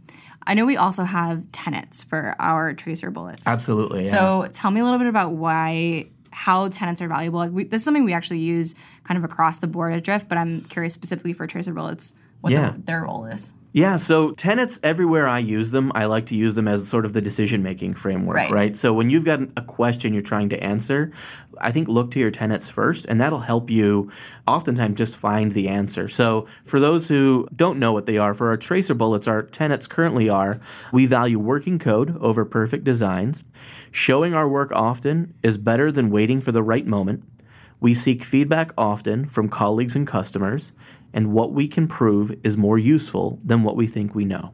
I 0.49 0.55
know 0.55 0.65
we 0.65 0.75
also 0.77 1.03
have 1.03 1.43
tenants 1.51 2.03
for 2.03 2.35
our 2.39 2.73
tracer 2.73 3.11
bullets. 3.11 3.47
Absolutely. 3.47 3.99
Yeah. 4.03 4.11
So 4.11 4.47
tell 4.51 4.71
me 4.71 4.81
a 4.81 4.83
little 4.83 4.97
bit 4.97 5.07
about 5.07 5.33
why, 5.33 6.07
how 6.31 6.67
tenants 6.69 7.01
are 7.03 7.07
valuable. 7.07 7.47
We, 7.47 7.65
this 7.65 7.81
is 7.81 7.85
something 7.85 8.03
we 8.03 8.13
actually 8.13 8.39
use 8.39 8.73
kind 9.03 9.17
of 9.17 9.23
across 9.23 9.59
the 9.59 9.67
board 9.67 9.93
at 9.93 10.03
Drift, 10.03 10.27
but 10.27 10.37
I'm 10.39 10.61
curious 10.61 10.93
specifically 10.93 11.33
for 11.33 11.45
tracer 11.47 11.71
bullets 11.71 12.15
what 12.41 12.51
Yeah. 12.51 12.71
the, 12.71 12.81
their 12.81 13.03
role 13.03 13.25
is. 13.25 13.53
Yeah, 13.71 13.97
so 13.97 14.31
tenets 14.31 14.79
everywhere 14.81 15.27
I 15.27 15.37
use 15.37 15.69
them, 15.69 15.91
I 15.93 16.05
like 16.05 16.25
to 16.27 16.35
use 16.35 16.55
them 16.55 16.67
as 16.67 16.87
sort 16.87 17.05
of 17.05 17.13
the 17.13 17.21
decision 17.21 17.61
making 17.61 17.93
framework, 17.93 18.35
Right. 18.37 18.51
right. 18.51 18.75
So 18.75 18.93
when 18.93 19.11
you've 19.11 19.25
got 19.25 19.41
a 19.57 19.61
question 19.61 20.11
you're 20.11 20.23
trying 20.23 20.49
to 20.49 20.63
answer, 20.63 21.11
I 21.61 21.71
think 21.71 21.87
look 21.87 22.09
to 22.11 22.19
your 22.19 22.31
tenets 22.31 22.67
first, 22.67 23.05
and 23.07 23.21
that'll 23.21 23.39
help 23.39 23.69
you 23.69 24.09
oftentimes 24.47 24.97
just 24.97 25.15
find 25.17 25.51
the 25.51 25.67
answer. 25.67 26.07
So 26.07 26.47
for 26.65 26.79
those 26.79 27.07
who 27.07 27.47
don't 27.55 27.77
know 27.77 27.93
what 27.93 28.07
they 28.07 28.17
are, 28.17 28.33
for 28.33 28.49
our 28.49 28.57
tracer 28.57 28.95
bullets, 28.95 29.27
our 29.27 29.43
tenets 29.43 29.85
currently 29.85 30.29
are 30.29 30.59
we 30.91 31.05
value 31.05 31.37
working 31.37 31.77
code 31.77 32.17
over 32.19 32.45
perfect 32.45 32.85
designs, 32.85 33.43
showing 33.91 34.33
our 34.33 34.49
work 34.49 34.71
often 34.71 35.35
is 35.43 35.59
better 35.59 35.91
than 35.91 36.09
waiting 36.09 36.41
for 36.41 36.51
the 36.51 36.63
right 36.63 36.87
moment. 36.87 37.23
We 37.81 37.93
seek 37.93 38.23
feedback 38.23 38.71
often 38.77 39.25
from 39.25 39.47
colleagues 39.47 39.95
and 39.95 40.07
customers, 40.07 40.73
and 41.13 41.33
what 41.33 41.53
we 41.53 41.67
can 41.67 41.87
prove 41.87 42.35
is 42.43 42.57
more 42.57 42.77
useful 42.77 43.39
than 43.43 43.63
what 43.63 43.75
we 43.75 43.87
think 43.87 44.15
we 44.15 44.25
know. 44.25 44.53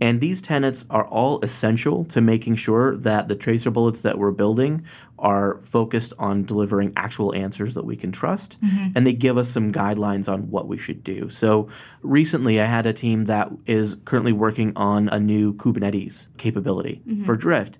And 0.00 0.20
these 0.20 0.40
tenets 0.40 0.86
are 0.88 1.06
all 1.06 1.40
essential 1.42 2.04
to 2.06 2.22
making 2.22 2.56
sure 2.56 2.96
that 2.96 3.28
the 3.28 3.36
tracer 3.36 3.70
bullets 3.70 4.00
that 4.00 4.18
we're 4.18 4.30
building 4.30 4.82
are 5.18 5.60
focused 5.64 6.14
on 6.18 6.44
delivering 6.44 6.94
actual 6.96 7.34
answers 7.34 7.74
that 7.74 7.84
we 7.84 7.96
can 7.96 8.10
trust. 8.10 8.58
Mm-hmm. 8.62 8.92
And 8.94 9.06
they 9.06 9.12
give 9.12 9.36
us 9.36 9.50
some 9.50 9.70
guidelines 9.70 10.32
on 10.32 10.50
what 10.50 10.68
we 10.68 10.78
should 10.78 11.04
do. 11.04 11.28
So 11.28 11.68
recently, 12.00 12.60
I 12.60 12.64
had 12.64 12.86
a 12.86 12.94
team 12.94 13.26
that 13.26 13.50
is 13.66 13.98
currently 14.06 14.32
working 14.32 14.72
on 14.74 15.10
a 15.10 15.20
new 15.20 15.52
Kubernetes 15.54 16.28
capability 16.38 17.02
mm-hmm. 17.06 17.24
for 17.24 17.36
Drift 17.36 17.78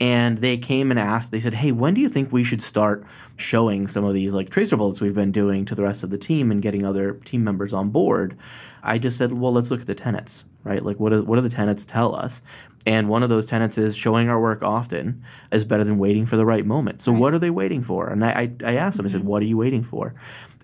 and 0.00 0.38
they 0.38 0.56
came 0.56 0.90
and 0.90 0.98
asked 0.98 1.30
they 1.30 1.40
said 1.40 1.54
hey 1.54 1.72
when 1.72 1.94
do 1.94 2.00
you 2.00 2.08
think 2.08 2.32
we 2.32 2.42
should 2.42 2.62
start 2.62 3.04
showing 3.36 3.86
some 3.86 4.04
of 4.04 4.14
these 4.14 4.32
like 4.32 4.50
tracer 4.50 4.76
bullets 4.76 5.00
we've 5.00 5.14
been 5.14 5.32
doing 5.32 5.64
to 5.64 5.74
the 5.74 5.82
rest 5.82 6.02
of 6.02 6.10
the 6.10 6.18
team 6.18 6.50
and 6.50 6.62
getting 6.62 6.86
other 6.86 7.14
team 7.24 7.44
members 7.44 7.72
on 7.72 7.90
board? 7.90 8.36
I 8.82 8.98
just 8.98 9.16
said 9.18 9.32
well 9.32 9.52
let's 9.52 9.70
look 9.70 9.80
at 9.80 9.86
the 9.86 9.94
tenets 9.94 10.44
right? 10.64 10.84
Like 10.84 10.98
what, 11.00 11.12
is, 11.12 11.22
what 11.22 11.36
do 11.36 11.42
the 11.42 11.48
tenets 11.48 11.86
tell 11.86 12.14
us? 12.14 12.42
And 12.86 13.08
one 13.08 13.22
of 13.22 13.28
those 13.28 13.46
tenets 13.46 13.76
is 13.76 13.94
showing 13.96 14.28
our 14.28 14.40
work 14.40 14.62
often 14.62 15.22
is 15.52 15.64
better 15.64 15.84
than 15.84 15.98
waiting 15.98 16.26
for 16.26 16.36
the 16.36 16.46
right 16.46 16.64
moment. 16.64 17.02
So 17.02 17.12
what 17.12 17.34
are 17.34 17.38
they 17.38 17.50
waiting 17.50 17.82
for? 17.82 18.08
And 18.08 18.24
i, 18.24 18.30
I, 18.30 18.52
I 18.64 18.74
asked 18.76 18.96
them 18.96 19.06
i 19.06 19.08
said 19.08 19.20
mm-hmm. 19.20 19.28
what 19.28 19.42
are 19.42 19.46
you 19.46 19.56
waiting 19.56 19.82
for? 19.82 20.14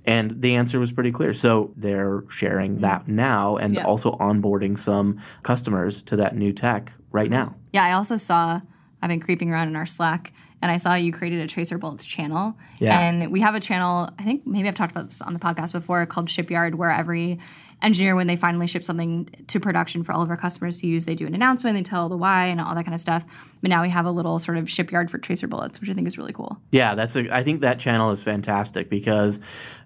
And 0.06 0.40
the 0.40 0.54
answer 0.54 0.78
was 0.78 0.92
pretty 0.92 1.10
clear. 1.10 1.34
So 1.34 1.72
they're 1.76 2.22
sharing 2.30 2.72
mm-hmm. 2.72 2.82
that 2.82 3.08
now 3.08 3.56
and 3.56 3.74
Yeah. 3.74 3.84
also 3.84 4.12
onboarding 4.12 4.78
some 4.78 5.18
customers 5.42 6.00
to 6.02 6.16
that 6.16 6.36
new 6.36 6.52
tech 6.52 6.92
right 7.12 7.30
now. 7.30 7.54
Yeah, 7.72 7.84
I 7.84 7.92
also 7.92 8.16
saw, 8.16 8.60
I've 9.06 9.10
been 9.10 9.20
creeping 9.20 9.52
around 9.52 9.68
in 9.68 9.76
our 9.76 9.86
Slack 9.86 10.32
and 10.60 10.68
I 10.68 10.78
saw 10.78 10.94
you 10.94 11.12
created 11.12 11.38
a 11.38 11.46
Tracer 11.46 11.78
Bullets 11.78 12.04
channel. 12.04 12.56
Yeah. 12.80 12.98
And 12.98 13.30
we 13.30 13.40
have 13.40 13.54
a 13.54 13.60
channel, 13.60 14.10
I 14.18 14.24
think 14.24 14.44
maybe 14.44 14.66
I've 14.66 14.74
talked 14.74 14.90
about 14.90 15.04
this 15.04 15.22
on 15.22 15.32
the 15.32 15.38
podcast 15.38 15.70
before, 15.70 16.04
called 16.06 16.28
Shipyard, 16.28 16.74
where 16.74 16.90
every 16.90 17.38
engineer, 17.82 18.16
when 18.16 18.26
they 18.26 18.34
finally 18.34 18.66
ship 18.66 18.82
something 18.82 19.28
to 19.46 19.60
production 19.60 20.02
for 20.02 20.12
all 20.12 20.22
of 20.22 20.28
our 20.28 20.36
customers 20.36 20.80
to 20.80 20.88
use, 20.88 21.04
they 21.04 21.14
do 21.14 21.24
an 21.24 21.36
announcement, 21.36 21.76
they 21.76 21.84
tell 21.84 22.08
the 22.08 22.16
why 22.16 22.46
and 22.46 22.60
all 22.60 22.74
that 22.74 22.82
kind 22.82 22.94
of 22.94 23.00
stuff. 23.00 23.24
But 23.60 23.70
now 23.70 23.82
we 23.82 23.90
have 23.90 24.06
a 24.06 24.10
little 24.10 24.40
sort 24.40 24.58
of 24.58 24.68
shipyard 24.68 25.08
for 25.08 25.18
Tracer 25.18 25.46
Bullets, 25.46 25.80
which 25.80 25.88
I 25.88 25.92
think 25.92 26.08
is 26.08 26.18
really 26.18 26.32
cool. 26.32 26.60
Yeah, 26.72 26.96
that's 26.96 27.14
a, 27.14 27.32
I 27.32 27.44
think 27.44 27.60
that 27.60 27.78
channel 27.78 28.10
is 28.10 28.24
fantastic 28.24 28.90
because 28.90 29.38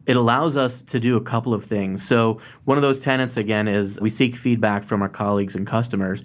it 0.06 0.16
allows 0.16 0.56
us 0.56 0.80
to 0.80 0.98
do 0.98 1.18
a 1.18 1.20
couple 1.20 1.52
of 1.52 1.62
things. 1.62 2.02
So 2.02 2.40
one 2.64 2.78
of 2.78 2.82
those 2.82 3.00
tenets 3.00 3.36
again 3.36 3.68
is 3.68 4.00
we 4.00 4.08
seek 4.08 4.34
feedback 4.34 4.82
from 4.82 5.02
our 5.02 5.10
colleagues 5.10 5.56
and 5.56 5.66
customers. 5.66 6.22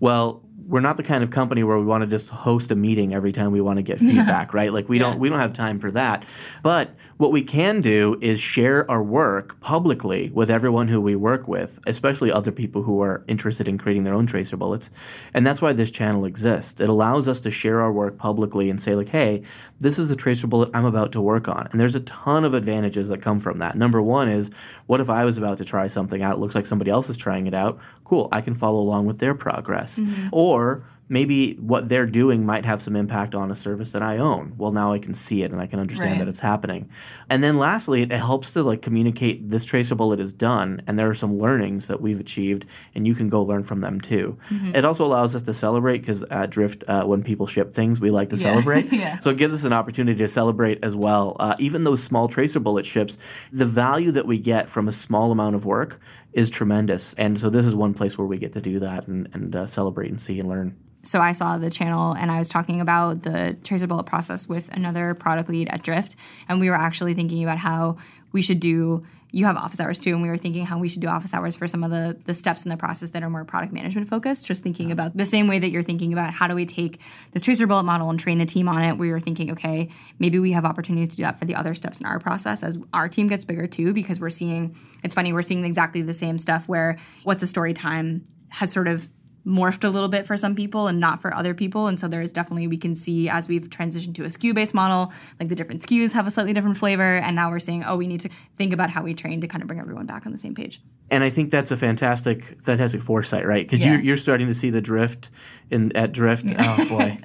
Well, 0.00 0.42
we're 0.68 0.80
not 0.80 0.98
the 0.98 1.02
kind 1.02 1.24
of 1.24 1.30
company 1.30 1.64
where 1.64 1.78
we 1.78 1.84
want 1.84 2.02
to 2.02 2.06
just 2.06 2.28
host 2.28 2.70
a 2.70 2.76
meeting 2.76 3.14
every 3.14 3.32
time 3.32 3.52
we 3.52 3.60
want 3.60 3.78
to 3.78 3.82
get 3.82 3.98
feedback, 3.98 4.52
right? 4.52 4.72
Like 4.72 4.88
we 4.88 4.98
don't 4.98 5.18
we 5.18 5.28
don't 5.28 5.40
have 5.40 5.54
time 5.54 5.80
for 5.80 5.90
that. 5.92 6.24
But 6.62 6.90
what 7.18 7.32
we 7.32 7.42
can 7.42 7.80
do 7.80 8.16
is 8.20 8.40
share 8.40 8.88
our 8.90 9.02
work 9.02 9.58
publicly 9.60 10.30
with 10.32 10.50
everyone 10.50 10.88
who 10.88 11.00
we 11.00 11.16
work 11.16 11.48
with, 11.48 11.78
especially 11.86 12.32
other 12.32 12.52
people 12.52 12.82
who 12.82 13.02
are 13.02 13.24
interested 13.26 13.66
in 13.68 13.76
creating 13.76 14.04
their 14.04 14.14
own 14.14 14.26
tracer 14.26 14.56
bullets. 14.56 14.90
And 15.34 15.46
that's 15.46 15.60
why 15.60 15.72
this 15.72 15.90
channel 15.90 16.24
exists. 16.24 16.80
It 16.80 16.88
allows 16.88 17.26
us 17.26 17.40
to 17.40 17.50
share 17.50 17.80
our 17.80 17.92
work 17.92 18.18
publicly 18.18 18.70
and 18.70 18.80
say 18.80 18.94
like, 18.94 19.08
"Hey, 19.08 19.42
this 19.80 19.98
is 19.98 20.08
the 20.08 20.16
tracer 20.16 20.46
bullet 20.46 20.70
I'm 20.74 20.84
about 20.84 21.10
to 21.12 21.20
work 21.20 21.48
on." 21.48 21.68
And 21.72 21.80
there's 21.80 21.96
a 21.96 22.00
ton 22.00 22.44
of 22.44 22.54
advantages 22.54 23.08
that 23.08 23.20
come 23.20 23.40
from 23.40 23.58
that. 23.58 23.76
Number 23.76 24.00
1 24.00 24.28
is 24.28 24.50
what 24.86 25.00
if 25.00 25.10
I 25.10 25.24
was 25.24 25.38
about 25.38 25.58
to 25.58 25.64
try 25.64 25.88
something 25.88 26.22
out, 26.22 26.36
it 26.36 26.40
looks 26.40 26.54
like 26.54 26.66
somebody 26.66 26.90
else 26.92 27.08
is 27.08 27.16
trying 27.16 27.48
it 27.48 27.54
out. 27.54 27.78
Cool, 28.04 28.28
I 28.30 28.40
can 28.40 28.54
follow 28.54 28.78
along 28.78 29.06
with 29.06 29.18
their 29.18 29.34
progress. 29.34 29.98
Mm-hmm. 29.98 30.28
Or 30.30 30.84
maybe 31.08 31.54
what 31.54 31.88
they're 31.88 32.06
doing 32.06 32.44
might 32.44 32.64
have 32.64 32.82
some 32.82 32.94
impact 32.96 33.34
on 33.34 33.50
a 33.50 33.56
service 33.56 33.92
that 33.92 34.02
I 34.02 34.18
own. 34.18 34.52
Well, 34.58 34.72
now 34.72 34.92
I 34.92 34.98
can 34.98 35.14
see 35.14 35.42
it 35.42 35.50
and 35.52 35.60
I 35.60 35.66
can 35.66 35.80
understand 35.80 36.10
Right. 36.12 36.18
that 36.20 36.28
it's 36.28 36.38
happening. 36.40 36.88
And 37.30 37.42
then 37.42 37.58
lastly, 37.58 38.02
it 38.02 38.12
helps 38.12 38.50
to 38.52 38.62
like 38.62 38.82
communicate 38.82 39.48
this 39.50 39.64
tracer 39.64 39.94
bullet 39.94 40.20
is 40.20 40.32
done 40.32 40.82
and 40.86 40.98
there 40.98 41.08
are 41.08 41.14
some 41.14 41.38
learnings 41.38 41.86
that 41.86 42.00
we've 42.00 42.20
achieved 42.20 42.66
and 42.94 43.06
you 43.06 43.14
can 43.14 43.28
go 43.28 43.42
learn 43.42 43.62
from 43.62 43.80
them 43.80 44.00
too. 44.00 44.36
It 44.74 44.84
also 44.84 45.04
allows 45.04 45.34
us 45.34 45.42
to 45.42 45.54
celebrate 45.54 45.98
because 45.98 46.22
at 46.24 46.50
Drift, 46.50 46.84
uh, 46.88 47.04
when 47.04 47.22
people 47.22 47.46
ship 47.46 47.72
things, 47.72 48.00
we 48.00 48.10
like 48.10 48.28
to 48.30 48.36
Yeah. 48.36 48.42
celebrate. 48.42 48.92
Yeah. 48.98 49.18
So 49.18 49.30
it 49.30 49.36
gives 49.38 49.54
us 49.54 49.64
an 49.64 49.72
opportunity 49.72 50.18
to 50.18 50.28
celebrate 50.28 50.78
as 50.82 50.94
well. 50.96 51.36
Uh, 51.40 51.54
even 51.58 51.84
those 51.84 52.02
small 52.02 52.28
tracer 52.28 52.60
bullet 52.60 52.84
ships, 52.84 53.16
the 53.52 53.66
value 53.66 54.10
that 54.12 54.26
we 54.26 54.38
get 54.38 54.68
from 54.68 54.88
a 54.88 54.92
small 54.92 55.32
amount 55.32 55.54
of 55.54 55.64
work 55.64 56.00
is 56.32 56.50
tremendous. 56.50 57.14
And 57.14 57.38
so 57.40 57.48
this 57.48 57.64
is 57.64 57.74
one 57.74 57.94
place 57.94 58.18
where 58.18 58.26
we 58.26 58.38
get 58.38 58.52
to 58.52 58.60
do 58.60 58.78
that 58.80 59.06
and, 59.06 59.28
and 59.32 59.56
uh, 59.56 59.66
celebrate 59.66 60.10
and 60.10 60.20
see 60.20 60.38
and 60.40 60.48
learn. 60.48 60.76
So 61.08 61.22
I 61.22 61.32
saw 61.32 61.56
the 61.56 61.70
channel 61.70 62.12
and 62.12 62.30
I 62.30 62.38
was 62.38 62.50
talking 62.50 62.82
about 62.82 63.22
the 63.22 63.56
tracer 63.64 63.86
bullet 63.86 64.04
process 64.04 64.46
with 64.46 64.68
another 64.74 65.14
product 65.14 65.48
lead 65.48 65.68
at 65.70 65.82
Drift, 65.82 66.16
and 66.48 66.60
we 66.60 66.68
were 66.68 66.76
actually 66.76 67.14
thinking 67.14 67.42
about 67.42 67.56
how 67.56 67.96
we 68.32 68.42
should 68.42 68.60
do. 68.60 69.00
You 69.30 69.46
have 69.46 69.56
office 69.56 69.80
hours 69.80 69.98
too, 69.98 70.12
and 70.12 70.22
we 70.22 70.28
were 70.28 70.36
thinking 70.36 70.66
how 70.66 70.78
we 70.78 70.88
should 70.88 71.00
do 71.00 71.08
office 71.08 71.32
hours 71.32 71.56
for 71.56 71.66
some 71.66 71.82
of 71.82 71.90
the 71.90 72.18
the 72.26 72.34
steps 72.34 72.66
in 72.66 72.68
the 72.68 72.76
process 72.76 73.10
that 73.10 73.22
are 73.22 73.30
more 73.30 73.44
product 73.46 73.72
management 73.72 74.10
focused. 74.10 74.46
Just 74.46 74.62
thinking 74.62 74.92
about 74.92 75.16
the 75.16 75.24
same 75.24 75.48
way 75.48 75.58
that 75.58 75.70
you're 75.70 75.82
thinking 75.82 76.12
about 76.12 76.32
how 76.32 76.46
do 76.46 76.54
we 76.54 76.66
take 76.66 77.00
this 77.32 77.40
tracer 77.40 77.66
bullet 77.66 77.84
model 77.84 78.10
and 78.10 78.20
train 78.20 78.36
the 78.36 78.46
team 78.46 78.68
on 78.68 78.82
it. 78.82 78.98
We 78.98 79.10
were 79.10 79.20
thinking, 79.20 79.52
okay, 79.52 79.88
maybe 80.18 80.38
we 80.38 80.52
have 80.52 80.66
opportunities 80.66 81.08
to 81.08 81.16
do 81.16 81.22
that 81.22 81.38
for 81.38 81.46
the 81.46 81.54
other 81.54 81.72
steps 81.72 82.00
in 82.00 82.06
our 82.06 82.18
process 82.18 82.62
as 82.62 82.78
our 82.92 83.08
team 83.08 83.28
gets 83.28 83.46
bigger 83.46 83.66
too, 83.66 83.94
because 83.94 84.20
we're 84.20 84.28
seeing. 84.28 84.76
It's 85.02 85.14
funny, 85.14 85.32
we're 85.32 85.42
seeing 85.42 85.64
exactly 85.64 86.02
the 86.02 86.14
same 86.14 86.38
stuff 86.38 86.68
where 86.68 86.98
what's 87.24 87.42
a 87.42 87.46
story 87.46 87.72
time 87.72 88.26
has 88.50 88.72
sort 88.72 88.88
of 88.88 89.08
morphed 89.46 89.84
a 89.84 89.88
little 89.88 90.08
bit 90.08 90.26
for 90.26 90.36
some 90.36 90.54
people 90.54 90.88
and 90.88 91.00
not 91.00 91.20
for 91.20 91.34
other 91.34 91.54
people. 91.54 91.86
And 91.86 91.98
so 91.98 92.08
there's 92.08 92.32
definitely, 92.32 92.68
we 92.68 92.76
can 92.76 92.94
see 92.94 93.28
as 93.28 93.48
we've 93.48 93.68
transitioned 93.68 94.14
to 94.16 94.24
a 94.24 94.28
SKU 94.28 94.54
based 94.54 94.74
model, 94.74 95.12
like 95.40 95.48
the 95.48 95.54
different 95.54 95.80
SKUs 95.82 96.12
have 96.12 96.26
a 96.26 96.30
slightly 96.30 96.52
different 96.52 96.76
flavor. 96.76 97.18
And 97.18 97.34
now 97.36 97.50
we're 97.50 97.60
saying, 97.60 97.84
oh, 97.84 97.96
we 97.96 98.06
need 98.06 98.20
to 98.20 98.28
think 98.54 98.72
about 98.72 98.90
how 98.90 99.02
we 99.02 99.14
train 99.14 99.40
to 99.40 99.48
kind 99.48 99.62
of 99.62 99.68
bring 99.68 99.80
everyone 99.80 100.06
back 100.06 100.26
on 100.26 100.32
the 100.32 100.38
same 100.38 100.54
page. 100.54 100.80
And 101.10 101.24
I 101.24 101.30
think 101.30 101.50
that's 101.50 101.70
a 101.70 101.76
fantastic, 101.76 102.60
fantastic 102.62 103.00
foresight, 103.02 103.46
right? 103.46 103.64
Because 103.66 103.80
Yeah. 103.80 103.92
you're, 103.92 104.00
you're 104.00 104.16
starting 104.16 104.46
to 104.48 104.54
see 104.54 104.70
the 104.70 104.80
drift 104.82 105.30
in 105.70 105.94
at 105.96 106.12
drift. 106.12 106.44
Oh 106.58 106.88
boy, 106.88 107.18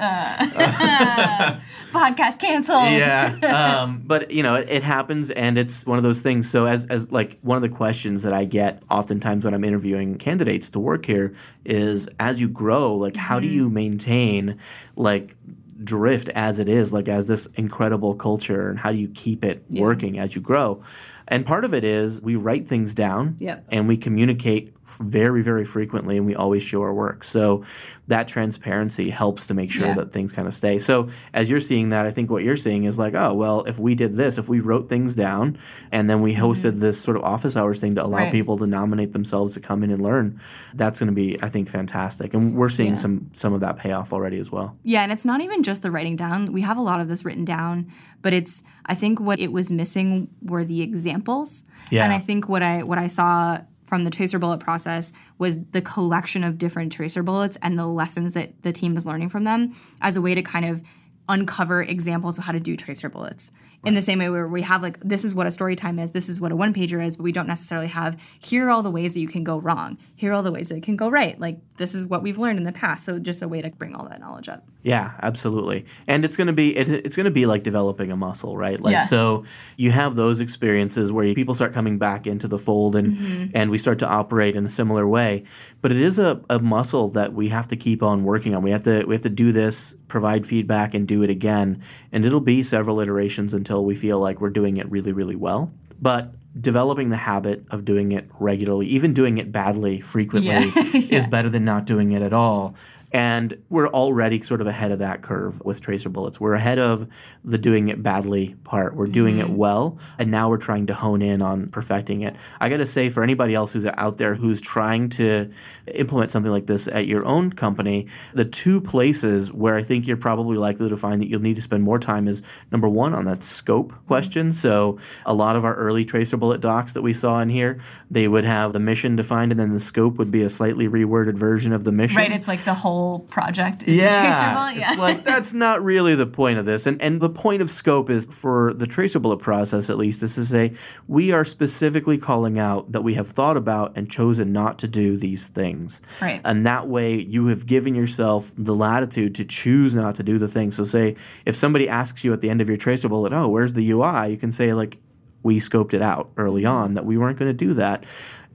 Podcast 1.91 2.39
canceled. 2.39 2.83
yeah. 2.91 3.35
Um, 3.83 4.01
but 4.05 4.31
you 4.31 4.41
know, 4.43 4.55
it, 4.55 4.69
it 4.69 4.83
happens, 4.83 5.31
and 5.31 5.57
it's 5.57 5.85
one 5.85 5.97
of 5.97 6.03
those 6.03 6.21
things. 6.21 6.49
So, 6.49 6.65
as 6.65 6.85
as 6.87 7.11
like 7.11 7.37
one 7.41 7.55
of 7.55 7.61
the 7.61 7.69
questions 7.69 8.23
that 8.23 8.33
I 8.33 8.45
get 8.45 8.81
oftentimes 8.89 9.45
when 9.45 9.53
I'm 9.53 9.63
interviewing 9.63 10.17
candidates 10.17 10.69
to 10.71 10.79
work 10.79 11.05
here 11.05 11.33
is, 11.65 12.07
as 12.19 12.41
you 12.41 12.47
grow, 12.49 12.93
like 12.95 13.15
how 13.15 13.39
do 13.39 13.47
you 13.47 13.69
maintain 13.69 14.57
like 14.95 15.35
drift 15.83 16.29
as 16.29 16.59
it 16.59 16.67
is, 16.69 16.93
like 16.93 17.07
as 17.07 17.27
this 17.27 17.47
incredible 17.55 18.15
culture, 18.15 18.69
and 18.69 18.79
how 18.79 18.91
do 18.91 18.97
you 18.97 19.07
keep 19.09 19.43
it 19.43 19.63
Yeah. 19.69 19.81
working 19.83 20.19
as 20.19 20.35
you 20.35 20.41
grow? 20.41 20.81
And 21.27 21.45
part 21.45 21.65
of 21.65 21.73
it 21.73 21.83
is 21.83 22.21
we 22.21 22.35
write 22.35 22.67
things 22.67 22.93
down 22.93 23.35
Yep. 23.39 23.65
and 23.71 23.87
we 23.87 23.97
communicate 23.97 24.72
very, 24.99 25.41
very 25.41 25.65
frequently 25.65 26.17
and 26.17 26.25
we 26.25 26.35
always 26.35 26.63
show 26.63 26.81
our 26.81 26.93
work. 26.93 27.23
So 27.23 27.63
that 28.07 28.27
transparency 28.27 29.09
helps 29.09 29.47
to 29.47 29.53
make 29.53 29.71
sure 29.71 29.87
Yeah. 29.87 29.93
that 29.95 30.11
things 30.11 30.31
kind 30.31 30.47
of 30.47 30.53
stay. 30.53 30.77
So 30.77 31.07
as 31.33 31.49
you're 31.49 31.59
seeing 31.61 31.89
that, 31.89 32.05
I 32.05 32.11
think 32.11 32.29
what 32.29 32.43
you're 32.43 32.57
seeing 32.57 32.83
is 32.83 32.99
like, 32.99 33.13
oh, 33.15 33.33
well, 33.33 33.61
if 33.63 33.79
we 33.79 33.95
did 33.95 34.13
this, 34.13 34.37
if 34.37 34.49
we 34.49 34.59
wrote 34.59 34.89
things 34.89 35.15
down 35.15 35.57
and 35.91 36.09
then 36.09 36.21
we 36.21 36.35
hosted 36.35 36.79
this 36.79 36.99
sort 36.99 37.15
of 37.17 37.23
office 37.23 37.55
hours 37.55 37.79
thing 37.79 37.95
to 37.95 38.01
allow 38.05 38.13
Mm-hmm. 38.13 38.23
Right. 38.25 38.31
people 38.31 38.57
to 38.59 38.67
nominate 38.67 39.11
themselves 39.13 39.53
to 39.55 39.59
come 39.59 39.83
in 39.83 39.89
and 39.89 40.01
learn, 40.01 40.39
that's 40.75 40.99
going 40.99 41.07
to 41.07 41.13
be, 41.13 41.41
I 41.41 41.49
think, 41.49 41.67
fantastic. 41.69 42.33
And 42.33 42.55
we're 42.55 42.69
seeing 42.69 42.91
Yeah. 42.93 42.99
some 42.99 43.29
some 43.33 43.53
of 43.53 43.61
that 43.61 43.77
payoff 43.77 44.13
already 44.13 44.37
as 44.39 44.51
well. 44.51 44.75
Yeah, 44.83 45.01
and 45.03 45.11
it's 45.11 45.25
not 45.25 45.41
even 45.41 45.63
just 45.63 45.81
the 45.81 45.89
writing 45.91 46.15
down. 46.15 46.51
We 46.53 46.61
have 46.61 46.77
a 46.77 46.81
lot 46.81 46.99
of 46.99 47.07
this 47.07 47.25
written 47.25 47.43
down, 47.45 47.87
but 48.21 48.33
it's 48.33 48.63
I 48.85 48.93
think 48.95 49.19
what 49.19 49.39
it 49.39 49.51
was 49.51 49.71
missing 49.71 50.27
were 50.43 50.63
the 50.63 50.81
examples. 50.81 51.63
Yeah. 51.89 52.03
And 52.03 52.13
I 52.13 52.19
think 52.19 52.47
what 52.47 52.61
I 52.61 52.83
what 52.83 52.97
I 52.99 53.07
saw 53.07 53.59
from 53.93 54.05
the 54.05 54.09
tracer 54.09 54.39
bullet 54.39 54.57
process 54.57 55.13
was 55.37 55.63
the 55.65 55.79
collection 55.79 56.43
of 56.43 56.57
different 56.57 56.91
tracer 56.91 57.21
bullets 57.21 57.59
and 57.61 57.77
the 57.77 57.85
lessons 57.85 58.33
that 58.33 58.59
the 58.63 58.73
team 58.73 58.97
is 58.97 59.05
learning 59.05 59.29
from 59.29 59.43
them 59.43 59.71
as 60.01 60.17
a 60.17 60.21
way 60.21 60.33
to 60.33 60.41
kind 60.41 60.65
of 60.65 60.81
uncover 61.29 61.83
examples 61.83 62.39
of 62.39 62.43
how 62.43 62.51
to 62.51 62.59
do 62.59 62.75
tracer 62.75 63.07
bullets. 63.07 63.51
In 63.85 63.95
the 63.95 64.01
same 64.01 64.19
way 64.19 64.29
where 64.29 64.47
we 64.47 64.61
have 64.61 64.81
like 64.81 64.99
this 65.01 65.25
is 65.25 65.35
what 65.35 65.45
a 65.45 65.51
story 65.51 65.75
time 65.75 65.99
is, 65.99 66.11
this 66.11 66.29
is 66.29 66.39
what 66.39 66.51
a 66.51 66.55
one 66.55 66.73
pager 66.73 67.05
is, 67.05 67.17
but 67.17 67.23
we 67.23 67.31
don't 67.31 67.47
necessarily 67.47 67.87
have 67.87 68.17
here 68.39 68.67
are 68.67 68.69
all 68.69 68.81
the 68.83 68.91
ways 68.91 69.13
that 69.13 69.19
you 69.19 69.27
can 69.27 69.43
go 69.43 69.59
wrong. 69.59 69.97
Here 70.15 70.31
are 70.31 70.35
all 70.35 70.43
the 70.43 70.51
ways 70.51 70.69
that 70.69 70.75
it 70.77 70.83
can 70.83 70.95
go 70.95 71.09
right. 71.09 71.37
Like 71.39 71.59
this 71.77 71.93
is 71.95 72.05
what 72.05 72.23
we've 72.23 72.37
learned 72.37 72.59
in 72.59 72.63
the 72.63 72.71
past. 72.71 73.03
So 73.03 73.19
just 73.19 73.41
a 73.41 73.47
way 73.47 73.61
to 73.61 73.69
bring 73.71 73.93
all 73.95 74.07
that 74.07 74.19
knowledge 74.21 74.47
up. 74.47 74.63
Yeah, 74.83 75.11
absolutely. 75.21 75.85
And 76.07 76.23
it's 76.25 76.37
going 76.37 76.47
to 76.47 76.53
be 76.53 76.75
it, 76.77 76.87
it's 76.89 77.15
going 77.15 77.25
to 77.25 77.31
be 77.31 77.45
like 77.45 77.63
developing 77.63 78.11
a 78.11 78.15
muscle, 78.17 78.55
right? 78.57 78.79
Like 78.79 78.93
Yeah. 78.93 79.05
so 79.05 79.43
you 79.77 79.91
have 79.91 80.15
those 80.15 80.39
experiences 80.39 81.11
where 81.11 81.33
people 81.33 81.55
start 81.55 81.73
coming 81.73 81.97
back 81.97 82.27
into 82.27 82.47
the 82.47 82.59
fold 82.59 82.95
and 82.95 83.17
Mm-hmm. 83.17 83.51
and 83.55 83.69
we 83.69 83.77
start 83.77 83.99
to 83.99 84.07
operate 84.07 84.55
in 84.55 84.65
a 84.65 84.69
similar 84.69 85.07
way. 85.07 85.43
But 85.81 85.91
it 85.91 85.99
is 86.01 86.19
a, 86.19 86.39
a 86.49 86.59
muscle 86.59 87.09
that 87.09 87.33
we 87.33 87.49
have 87.49 87.67
to 87.69 87.75
keep 87.75 88.01
on 88.03 88.23
working 88.23 88.55
on. 88.55 88.63
We 88.63 88.71
have 88.71 88.83
to 88.83 89.03
we 89.05 89.13
have 89.13 89.21
to 89.21 89.29
do 89.29 89.51
this, 89.51 89.95
provide 90.07 90.45
feedback 90.45 90.93
and 90.93 91.07
do 91.07 91.21
it 91.23 91.29
again. 91.29 91.81
And 92.11 92.25
it'll 92.25 92.39
be 92.39 92.61
several 92.63 92.99
iterations 92.99 93.53
until 93.53 93.72
we 93.81 93.95
feel 93.95 94.19
like 94.19 94.41
we're 94.41 94.49
doing 94.49 94.77
it 94.77 94.89
really 94.89 95.11
really 95.11 95.35
well. 95.35 95.71
But 96.01 96.33
developing 96.59 97.09
the 97.09 97.17
habit 97.17 97.63
of 97.71 97.83
doing 97.85 98.11
it 98.11 98.29
regularly, 98.39 98.85
even 98.87 99.13
doing 99.13 99.37
it 99.39 99.51
badly 99.51 99.99
frequently 99.99 100.51
Yeah. 100.51 100.71
is 101.17 101.25
better 101.25 101.49
than 101.49 101.65
not 101.65 101.85
doing 101.85 102.11
it 102.11 102.21
at 102.21 102.33
all. 102.33 102.75
And 103.13 103.57
we're 103.69 103.87
already 103.89 104.41
sort 104.41 104.59
of 104.59 104.65
ahead 104.67 104.91
of 104.91 104.99
that 104.99 105.21
curve 105.21 105.61
with 105.63 105.79
tracer 105.81 106.09
bullets. 106.09 106.39
We're 106.39 106.55
ahead 106.55 106.79
of 106.79 107.07
the 107.45 107.57
doing 107.59 107.89
it 107.89 108.01
badly 108.01 108.55
part. 108.63 108.95
We're 108.95 109.07
doing 109.07 109.35
Mm-hmm. 109.37 109.51
it 109.51 109.57
well, 109.57 109.99
and 110.19 110.31
now 110.31 110.49
we're 110.49 110.57
trying 110.57 110.87
to 110.87 110.93
hone 110.93 111.21
in 111.21 111.41
on 111.41 111.67
perfecting 111.67 112.21
it. 112.21 112.35
I 112.59 112.69
got 112.69 112.77
to 112.77 112.85
say, 112.87 113.09
for 113.09 113.23
anybody 113.23 113.53
else 113.55 113.73
who's 113.73 113.85
out 113.85 114.17
there 114.17 114.33
who's 114.35 114.59
trying 114.59 115.09
to 115.09 115.49
implement 115.93 116.31
something 116.31 116.51
like 116.51 116.65
this 116.65 116.87
at 116.87 117.05
your 117.07 117.25
own 117.25 117.51
company, 117.53 118.07
the 118.33 118.45
two 118.45 118.81
places 118.81 119.51
where 119.51 119.75
I 119.75 119.83
think 119.83 120.07
you're 120.07 120.17
probably 120.17 120.57
likely 120.57 120.89
to 120.89 120.97
find 120.97 121.21
that 121.21 121.27
you'll 121.29 121.41
need 121.41 121.55
to 121.57 121.61
spend 121.61 121.83
more 121.83 121.99
time 121.99 122.27
is 122.27 122.41
number 122.71 122.89
one 122.89 123.13
on 123.13 123.25
that 123.25 123.43
scope 123.43 123.91
Mm-hmm. 123.93 124.07
question. 124.07 124.53
So 124.53 124.97
a 125.25 125.33
lot 125.33 125.55
of 125.55 125.65
our 125.65 125.75
early 125.75 126.05
tracer 126.05 126.37
bullet 126.37 126.61
docs 126.61 126.93
that 126.93 127.01
we 127.01 127.13
saw 127.13 127.39
in 127.41 127.49
here, 127.49 127.79
they 128.09 128.27
would 128.27 128.45
have 128.45 128.71
the 128.73 128.79
mission 128.79 129.15
defined, 129.15 129.51
and 129.51 129.59
then 129.59 129.69
the 129.71 129.79
scope 129.79 130.17
would 130.17 130.31
be 130.31 130.41
a 130.43 130.49
slightly 130.49 130.87
reworded 130.87 131.35
version 131.35 131.73
of 131.73 131.83
the 131.83 131.91
mission. 131.91 132.17
Right, 132.17 132.31
it's 132.31 132.47
like 132.47 132.63
the 132.65 132.73
whole 132.73 133.02
project 133.27 133.83
is 133.83 133.97
Yeah, 133.97 134.53
bullet. 134.53 134.75
Yeah. 134.77 134.91
it's 134.91 134.99
like 134.99 135.23
that's 135.23 135.53
not 135.65 135.83
really 135.83 136.15
the 136.15 136.25
point 136.25 136.59
of 136.59 136.65
this, 136.65 136.85
and 136.85 137.01
and 137.01 137.21
the 137.21 137.29
point 137.29 137.61
of 137.61 137.69
scope 137.69 138.09
is 138.09 138.25
for 138.25 138.73
the 138.73 138.87
tracer 138.87 139.19
bullet 139.19 139.37
process 139.37 139.89
at 139.89 139.97
least 139.97 140.23
is 140.23 140.35
to 140.35 140.45
say 140.45 140.73
we 141.07 141.31
are 141.31 141.45
specifically 141.45 142.17
calling 142.17 142.59
out 142.59 142.91
that 142.91 143.01
we 143.01 143.13
have 143.13 143.27
thought 143.27 143.57
about 143.57 143.95
and 143.95 144.09
chosen 144.09 144.51
not 144.51 144.79
to 144.79 144.87
do 144.87 145.17
these 145.17 145.47
things, 145.47 146.01
Right. 146.21 146.41
and 146.45 146.65
that 146.65 146.87
way 146.87 147.19
you 147.21 147.47
have 147.47 147.65
given 147.65 147.95
yourself 147.95 148.51
the 148.57 148.75
latitude 148.75 149.35
to 149.35 149.45
choose 149.45 149.93
not 149.95 150.15
to 150.15 150.23
do 150.23 150.37
the 150.37 150.47
thing. 150.47 150.71
So 150.71 150.83
say 150.83 151.15
if 151.45 151.55
somebody 151.55 151.87
asks 151.89 152.23
you 152.23 152.33
at 152.33 152.41
the 152.41 152.49
end 152.49 152.61
of 152.61 152.67
your 152.67 152.77
tracer 152.77 153.09
bullet, 153.09 153.33
oh, 153.33 153.47
where's 153.47 153.73
the 153.73 153.91
UI? 153.91 154.29
You 154.31 154.37
can 154.37 154.51
say 154.51 154.73
like 154.73 154.97
we 155.43 155.59
scoped 155.59 155.93
it 155.93 156.01
out 156.01 156.31
early 156.37 156.63
mm-hmm. 156.63 156.75
on 156.75 156.93
that 156.95 157.05
we 157.05 157.17
weren't 157.17 157.37
going 157.37 157.49
to 157.49 157.53
do 157.53 157.73
that. 157.73 158.05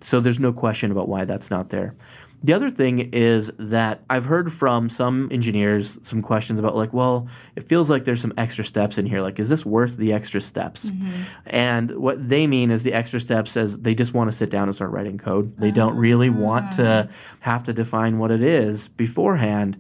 So 0.01 0.21
there's 0.21 0.39
no 0.39 0.53
question 0.53 0.91
about 0.91 1.09
why 1.09 1.25
that's 1.25 1.51
not 1.51 1.69
there. 1.71 1.95
The 2.43 2.53
other 2.53 2.71
thing 2.71 3.11
is 3.13 3.51
that 3.59 4.03
I've 4.11 4.25
heard 4.25 4.53
from 4.53 4.89
some 4.89 5.29
engineers 5.33 5.99
some 6.03 6.23
questions 6.23 6.61
about 6.61 6.77
like, 6.77 6.93
well, 6.93 7.27
it 7.57 7.65
feels 7.65 7.91
like 7.91 8.05
there's 8.05 8.21
some 8.21 8.33
extra 8.39 8.65
steps 8.65 8.97
in 8.97 9.07
here. 9.07 9.23
Like, 9.23 9.41
is 9.41 9.49
this 9.49 9.67
worth 9.67 9.97
the 9.97 10.13
extra 10.13 10.41
steps? 10.41 10.89
Mm-hmm. 10.89 11.23
And 11.47 11.91
what 11.97 12.29
they 12.29 12.47
mean 12.47 12.71
is 12.71 12.85
the 12.85 12.93
extra 12.93 13.19
steps 13.19 13.57
as 13.57 13.79
they 13.79 13.95
just 13.95 14.15
want 14.15 14.31
to 14.31 14.37
sit 14.37 14.51
down 14.51 14.69
and 14.69 14.75
start 14.75 14.93
writing 14.93 15.19
code. 15.19 15.57
They 15.59 15.73
don't 15.73 15.97
really 15.97 16.31
want 16.31 16.71
to 16.73 17.09
ah. 17.11 17.15
have 17.41 17.65
to 17.65 17.73
define 17.73 18.19
what 18.19 18.31
it 18.31 18.43
is 18.43 18.87
beforehand. 18.89 19.77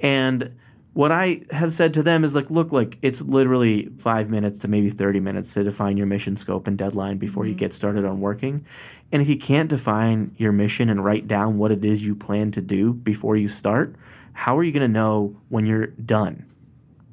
And 0.00 0.54
what 0.94 1.12
I 1.12 1.42
have 1.50 1.72
said 1.72 1.94
to 1.94 2.02
them 2.02 2.24
is 2.24 2.34
like, 2.34 2.50
look, 2.50 2.72
like 2.72 2.98
it's 3.02 3.22
literally 3.22 3.88
five 3.98 4.30
minutes 4.30 4.58
to 4.60 4.68
maybe 4.68 4.90
30 4.90 5.20
minutes 5.20 5.54
to 5.54 5.62
define 5.62 5.96
your 5.96 6.08
mission 6.08 6.36
scope 6.36 6.66
and 6.66 6.76
deadline 6.76 7.18
before 7.18 7.46
you 7.46 7.52
mm-hmm. 7.52 7.58
get 7.58 7.72
started 7.72 8.04
on 8.04 8.20
working. 8.20 8.64
And 9.12 9.22
if 9.22 9.28
you 9.28 9.38
can't 9.38 9.70
define 9.70 10.34
your 10.36 10.52
mission 10.52 10.90
and 10.90 11.04
write 11.04 11.28
down 11.28 11.58
what 11.58 11.72
it 11.72 11.84
is 11.84 12.04
you 12.04 12.14
plan 12.14 12.50
to 12.52 12.60
do 12.60 12.92
before 12.92 13.36
you 13.36 13.48
start, 13.48 13.96
how 14.32 14.56
are 14.56 14.62
you 14.62 14.72
going 14.72 14.82
to 14.82 14.88
know 14.88 15.34
when 15.48 15.66
you're 15.66 15.86
done? 15.86 16.44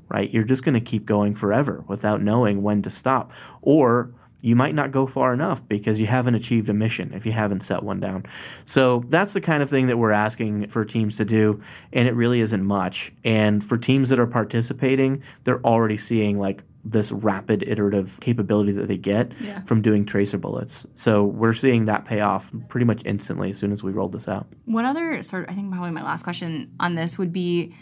Right? 0.09 0.31
You're 0.31 0.43
just 0.43 0.63
going 0.63 0.75
to 0.75 0.81
keep 0.81 1.05
going 1.05 1.35
forever 1.35 1.83
without 1.87 2.21
knowing 2.21 2.61
when 2.61 2.81
to 2.83 2.89
stop. 2.89 3.31
Or 3.61 4.13
you 4.41 4.55
might 4.55 4.75
not 4.75 4.91
go 4.91 5.07
far 5.07 5.33
enough 5.33 5.67
because 5.67 5.99
you 5.99 6.05
haven't 6.05 6.35
achieved 6.35 6.69
a 6.69 6.73
mission 6.73 7.11
if 7.15 7.25
you 7.25 7.31
haven't 7.31 7.61
set 7.61 7.81
one 7.81 7.99
down. 7.99 8.23
So 8.65 9.03
that's 9.07 9.33
the 9.33 9.41
kind 9.41 9.63
of 9.63 9.71
thing 9.71 9.87
that 9.87 9.97
we're 9.97 10.11
asking 10.11 10.67
for 10.67 10.85
teams 10.85 11.17
to 11.17 11.25
do, 11.25 11.59
and 11.93 12.07
it 12.07 12.13
really 12.13 12.41
isn't 12.41 12.63
much. 12.63 13.11
And 13.23 13.63
for 13.63 13.75
teams 13.75 14.09
that 14.09 14.19
are 14.19 14.27
participating, 14.27 15.23
they're 15.45 15.65
already 15.65 15.97
seeing 15.97 16.37
like 16.37 16.61
this 16.85 17.11
rapid 17.11 17.63
iterative 17.67 18.19
capability 18.21 18.71
that 18.71 18.87
they 18.87 18.97
get 18.97 19.33
Yeah. 19.41 19.61
from 19.61 19.81
doing 19.81 20.05
tracer 20.05 20.37
bullets. 20.37 20.85
So 20.93 21.25
we're 21.25 21.53
seeing 21.53 21.85
that 21.85 22.05
pay 22.05 22.21
off 22.21 22.51
pretty 22.69 22.85
much 22.85 23.01
instantly 23.05 23.49
as 23.49 23.57
soon 23.57 23.71
as 23.71 23.83
we 23.83 23.91
rolled 23.91 24.11
this 24.11 24.27
out. 24.27 24.45
One 24.65 24.85
other 24.85 25.21
sort 25.23 25.43
of, 25.45 25.49
I 25.49 25.55
think 25.55 25.71
probably 25.71 25.91
my 25.91 26.03
last 26.03 26.23
question 26.23 26.69
on 26.79 26.93
this 26.95 27.17
would 27.17 27.33
be, 27.33 27.73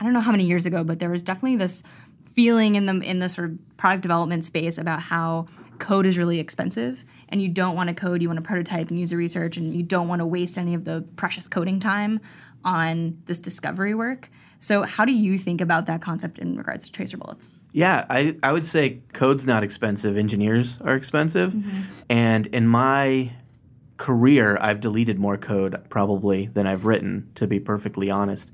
I 0.00 0.04
don't 0.04 0.14
know 0.14 0.20
how 0.20 0.32
many 0.32 0.46
years 0.46 0.64
ago, 0.64 0.82
but 0.82 0.98
there 0.98 1.10
was 1.10 1.22
definitely 1.22 1.56
this 1.56 1.82
feeling 2.30 2.76
in 2.76 2.86
the 2.86 2.94
in 3.00 3.18
the 3.18 3.28
sort 3.28 3.50
of 3.50 3.76
product 3.76 4.02
development 4.02 4.44
space 4.44 4.78
about 4.78 5.00
how 5.00 5.46
code 5.78 6.06
is 6.06 6.16
really 6.18 6.38
expensive 6.40 7.04
and 7.28 7.40
you 7.42 7.48
don't 7.48 7.74
want 7.76 7.88
to 7.88 7.94
code, 7.94 8.22
you 8.22 8.28
want 8.28 8.36
to 8.38 8.42
prototype 8.42 8.88
and 8.90 8.98
user 8.98 9.16
research 9.16 9.56
and 9.56 9.74
you 9.74 9.82
don't 9.82 10.08
want 10.08 10.20
to 10.20 10.26
waste 10.26 10.56
any 10.58 10.74
of 10.74 10.84
the 10.84 11.04
precious 11.16 11.48
coding 11.48 11.80
time 11.80 12.20
on 12.64 13.16
this 13.26 13.38
discovery 13.38 13.94
work. 13.94 14.30
So 14.60 14.82
how 14.82 15.04
do 15.04 15.12
you 15.12 15.36
think 15.38 15.60
about 15.60 15.86
that 15.86 16.00
concept 16.02 16.38
in 16.38 16.56
regards 16.56 16.86
to 16.86 16.92
tracer 16.92 17.16
bullets? 17.16 17.48
Yeah, 17.78 18.06
I, 18.10 18.36
I 18.42 18.52
would 18.52 18.66
say 18.66 18.98
code's 19.12 19.46
not 19.46 19.62
expensive. 19.62 20.16
Engineers 20.16 20.80
are 20.80 20.96
expensive. 20.96 21.52
Mm-hmm. 21.52 21.82
And 22.10 22.46
in 22.48 22.66
my 22.66 23.30
career, 23.98 24.58
I've 24.60 24.80
deleted 24.80 25.20
more 25.20 25.36
code 25.36 25.88
probably 25.88 26.46
than 26.48 26.66
I've 26.66 26.86
written, 26.86 27.30
to 27.36 27.46
be 27.46 27.60
perfectly 27.60 28.10
honest. 28.10 28.50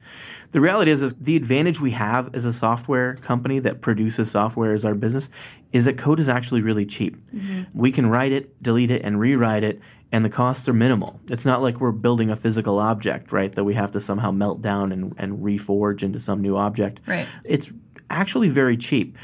The 0.51 0.61
reality 0.61 0.91
is, 0.91 1.01
is 1.01 1.15
the 1.15 1.37
advantage 1.37 1.81
we 1.81 1.91
have 1.93 2.35
as 2.35 2.45
a 2.45 2.53
software 2.53 3.15
company 3.17 3.61
that 3.61 3.81
produces 3.81 4.31
software 4.31 4.75
as 4.75 4.85
our 4.85 4.95
business 4.95 5.31
is 5.73 5.87
that 5.87 5.97
code 5.97 6.21
is 6.21 6.29
actually 6.29 6.61
really 6.61 6.85
cheap. 6.85 7.17
Mm-hmm. 7.35 7.63
We 7.73 7.93
can 7.93 8.11
write 8.11 8.33
it, 8.33 8.63
delete 8.63 8.91
it, 8.91 9.01
and 9.05 9.19
rewrite 9.19 9.65
it, 9.65 9.81
and 10.13 10.23
the 10.23 10.29
costs 10.29 10.69
are 10.69 10.75
minimal. 10.75 11.19
It's 11.31 11.47
not 11.47 11.63
like 11.63 11.81
we're 11.81 11.93
building 11.93 12.29
a 12.29 12.37
physical 12.37 12.79
object, 12.79 13.33
right, 13.33 13.53
that 13.53 13.65
we 13.65 13.73
have 13.73 13.91
to 13.93 14.03
somehow 14.03 14.33
melt 14.33 14.61
down 14.61 14.93
and, 14.93 15.15
and 15.17 15.39
reforge 15.39 16.03
into 16.03 16.21
some 16.21 16.43
new 16.43 16.59
object. 16.59 17.01
Right. 17.07 17.27
It's 17.45 17.73
actually 18.11 18.49
very 18.49 18.77
cheap 18.77 19.17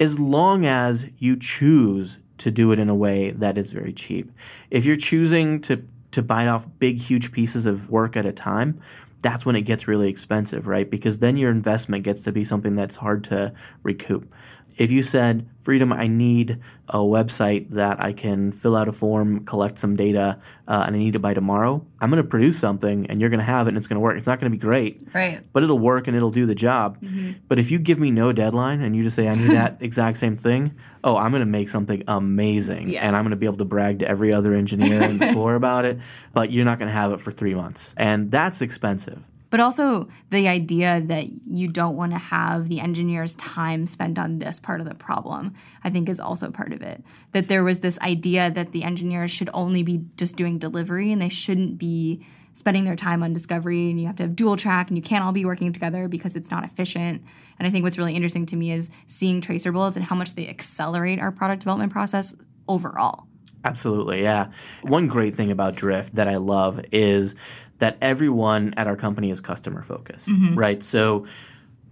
as 0.00 0.18
long 0.18 0.64
as 0.64 1.08
you 1.18 1.36
choose 1.36 2.18
to 2.38 2.50
do 2.50 2.72
it 2.72 2.78
in 2.78 2.88
a 2.88 2.94
way 2.94 3.30
that 3.30 3.56
is 3.56 3.72
very 3.72 3.92
cheap. 3.92 4.30
If 4.70 4.84
you're 4.84 4.96
choosing 4.96 5.60
to 5.62 5.82
to 6.10 6.22
bite 6.22 6.46
off 6.46 6.66
big 6.78 6.98
huge 6.98 7.32
pieces 7.32 7.64
of 7.64 7.88
work 7.88 8.16
at 8.18 8.26
a 8.26 8.32
time, 8.32 8.78
that's 9.22 9.46
when 9.46 9.56
it 9.56 9.62
gets 9.62 9.88
really 9.88 10.10
expensive, 10.10 10.66
right? 10.66 10.90
Because 10.90 11.18
then 11.18 11.38
your 11.38 11.50
investment 11.50 12.04
gets 12.04 12.22
to 12.24 12.32
be 12.32 12.44
something 12.44 12.74
that's 12.74 12.96
hard 12.96 13.24
to 13.24 13.52
recoup. 13.82 14.30
If 14.76 14.90
you 14.90 15.02
said, 15.02 15.46
Freedom, 15.62 15.92
I 15.92 16.08
need 16.08 16.58
a 16.88 16.98
website 16.98 17.70
that 17.70 18.02
I 18.02 18.12
can 18.12 18.50
fill 18.50 18.74
out 18.74 18.88
a 18.88 18.92
form, 18.92 19.44
collect 19.44 19.78
some 19.78 19.94
data, 19.94 20.36
uh, 20.66 20.82
and 20.84 20.96
I 20.96 20.98
need 20.98 21.14
it 21.14 21.20
by 21.20 21.34
tomorrow, 21.34 21.86
I'm 22.00 22.10
going 22.10 22.20
to 22.20 22.28
produce 22.28 22.58
something 22.58 23.06
and 23.06 23.20
you're 23.20 23.30
going 23.30 23.38
to 23.38 23.44
have 23.46 23.68
it 23.68 23.70
and 23.70 23.78
it's 23.78 23.86
going 23.86 23.94
to 23.94 24.00
work. 24.00 24.16
It's 24.18 24.26
not 24.26 24.40
going 24.40 24.50
to 24.50 24.58
be 24.58 24.60
great, 24.60 25.06
Right. 25.14 25.40
but 25.52 25.62
it'll 25.62 25.78
work 25.78 26.08
and 26.08 26.16
it'll 26.16 26.30
do 26.32 26.46
the 26.46 26.54
job. 26.56 26.98
But 27.46 27.60
if 27.60 27.70
you 27.70 27.78
give 27.78 28.00
me 28.00 28.10
no 28.10 28.32
deadline 28.32 28.80
and 28.80 28.96
you 28.96 29.04
just 29.04 29.14
say, 29.14 29.28
I 29.28 29.36
need 29.36 29.50
that 29.52 29.76
exact 29.80 30.16
same 30.16 30.36
thing, 30.36 30.74
oh, 31.04 31.16
I'm 31.16 31.30
going 31.30 31.40
to 31.40 31.46
make 31.46 31.68
something 31.68 32.02
amazing. 32.08 32.88
Yeah. 32.90 33.06
And 33.06 33.14
I'm 33.14 33.22
going 33.22 33.30
to 33.30 33.36
be 33.36 33.46
able 33.46 33.58
to 33.58 33.64
brag 33.64 34.00
to 34.00 34.08
every 34.08 34.32
other 34.32 34.54
engineer 34.54 35.04
on 35.04 35.18
the 35.18 35.28
floor 35.32 35.54
about 35.54 35.84
it, 35.84 36.00
but 36.32 36.50
you're 36.50 36.64
not 36.64 36.80
going 36.80 36.88
to 36.88 36.92
have 36.94 37.12
it 37.12 37.20
for 37.20 37.30
three 37.30 37.54
months. 37.54 37.94
And 37.96 38.32
that's 38.32 38.60
expensive. 38.62 39.22
But 39.52 39.60
also 39.60 40.08
the 40.30 40.48
idea 40.48 41.02
that 41.08 41.26
you 41.46 41.68
don't 41.68 41.94
want 41.94 42.12
to 42.12 42.18
have 42.18 42.68
the 42.68 42.80
engineer's 42.80 43.34
time 43.34 43.86
spent 43.86 44.18
on 44.18 44.38
this 44.38 44.58
part 44.58 44.80
of 44.80 44.88
the 44.88 44.94
problem, 44.94 45.52
I 45.84 45.90
think 45.90 46.08
is 46.08 46.20
also 46.20 46.50
part 46.50 46.72
of 46.72 46.80
it. 46.80 47.04
That 47.32 47.48
there 47.48 47.62
was 47.62 47.80
this 47.80 47.98
idea 47.98 48.50
that 48.50 48.72
the 48.72 48.82
engineers 48.82 49.30
should 49.30 49.50
only 49.52 49.82
be 49.82 50.06
just 50.16 50.36
doing 50.36 50.58
delivery 50.58 51.12
and 51.12 51.20
they 51.20 51.28
shouldn't 51.28 51.76
be 51.76 52.24
spending 52.54 52.84
their 52.84 52.96
time 52.96 53.22
on 53.22 53.34
discovery 53.34 53.90
and 53.90 54.00
you 54.00 54.06
have 54.06 54.16
to 54.16 54.22
have 54.22 54.34
dual 54.34 54.56
track 54.56 54.88
and 54.88 54.96
you 54.96 55.02
can't 55.02 55.22
all 55.22 55.32
be 55.32 55.44
working 55.44 55.70
together 55.70 56.08
because 56.08 56.34
it's 56.34 56.50
not 56.50 56.64
efficient. 56.64 57.22
And 57.58 57.68
I 57.68 57.70
think 57.70 57.82
what's 57.82 57.98
really 57.98 58.16
interesting 58.16 58.46
to 58.46 58.56
me 58.56 58.72
is 58.72 58.90
seeing 59.06 59.42
tracer 59.42 59.70
bullets 59.70 59.98
and 59.98 60.06
how 60.06 60.16
much 60.16 60.34
they 60.34 60.48
accelerate 60.48 61.18
our 61.20 61.30
product 61.30 61.60
development 61.60 61.92
process 61.92 62.34
overall. 62.68 63.26
Absolutely, 63.64 64.22
yeah. 64.22 64.48
One 64.82 65.06
great 65.06 65.34
thing 65.34 65.50
about 65.50 65.76
Drift 65.76 66.14
that 66.14 66.26
I 66.26 66.36
love 66.36 66.80
is 66.90 67.34
that 67.78 67.96
everyone 68.00 68.74
at 68.76 68.86
our 68.86 68.96
company 68.96 69.30
is 69.30 69.40
customer 69.40 69.82
focused, 69.82 70.28
mm-hmm. 70.28 70.54
right? 70.54 70.82
So 70.82 71.26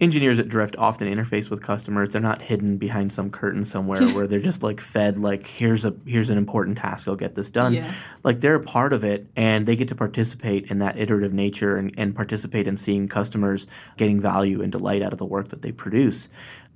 engineers 0.00 0.38
at 0.38 0.48
Drift 0.48 0.76
often 0.78 1.12
interface 1.12 1.50
with 1.50 1.62
customers. 1.62 2.10
They're 2.10 2.22
not 2.22 2.40
hidden 2.40 2.78
behind 2.78 3.12
some 3.12 3.30
curtain 3.30 3.64
somewhere 3.64 4.08
where 4.14 4.26
they're 4.26 4.40
just 4.40 4.62
like 4.62 4.80
fed 4.80 5.18
like 5.18 5.46
here's 5.46 5.84
a 5.84 5.94
here's 6.06 6.30
an 6.30 6.38
important 6.38 6.78
task, 6.78 7.06
I'll 7.06 7.16
get 7.16 7.34
this 7.34 7.50
done. 7.50 7.74
Yeah. 7.74 7.92
Like 8.24 8.40
they're 8.40 8.54
a 8.54 8.62
part 8.62 8.92
of 8.92 9.04
it 9.04 9.26
and 9.36 9.66
they 9.66 9.76
get 9.76 9.88
to 9.88 9.94
participate 9.94 10.70
in 10.70 10.78
that 10.78 10.98
iterative 10.98 11.32
nature 11.32 11.76
and, 11.76 11.92
and 11.98 12.14
participate 12.14 12.66
in 12.66 12.76
seeing 12.76 13.08
customers 13.08 13.66
getting 13.96 14.20
value 14.20 14.62
and 14.62 14.72
delight 14.72 15.02
out 15.02 15.12
of 15.12 15.18
the 15.18 15.26
work 15.26 15.48
that 15.48 15.62
they 15.62 15.72
produce 15.72 16.28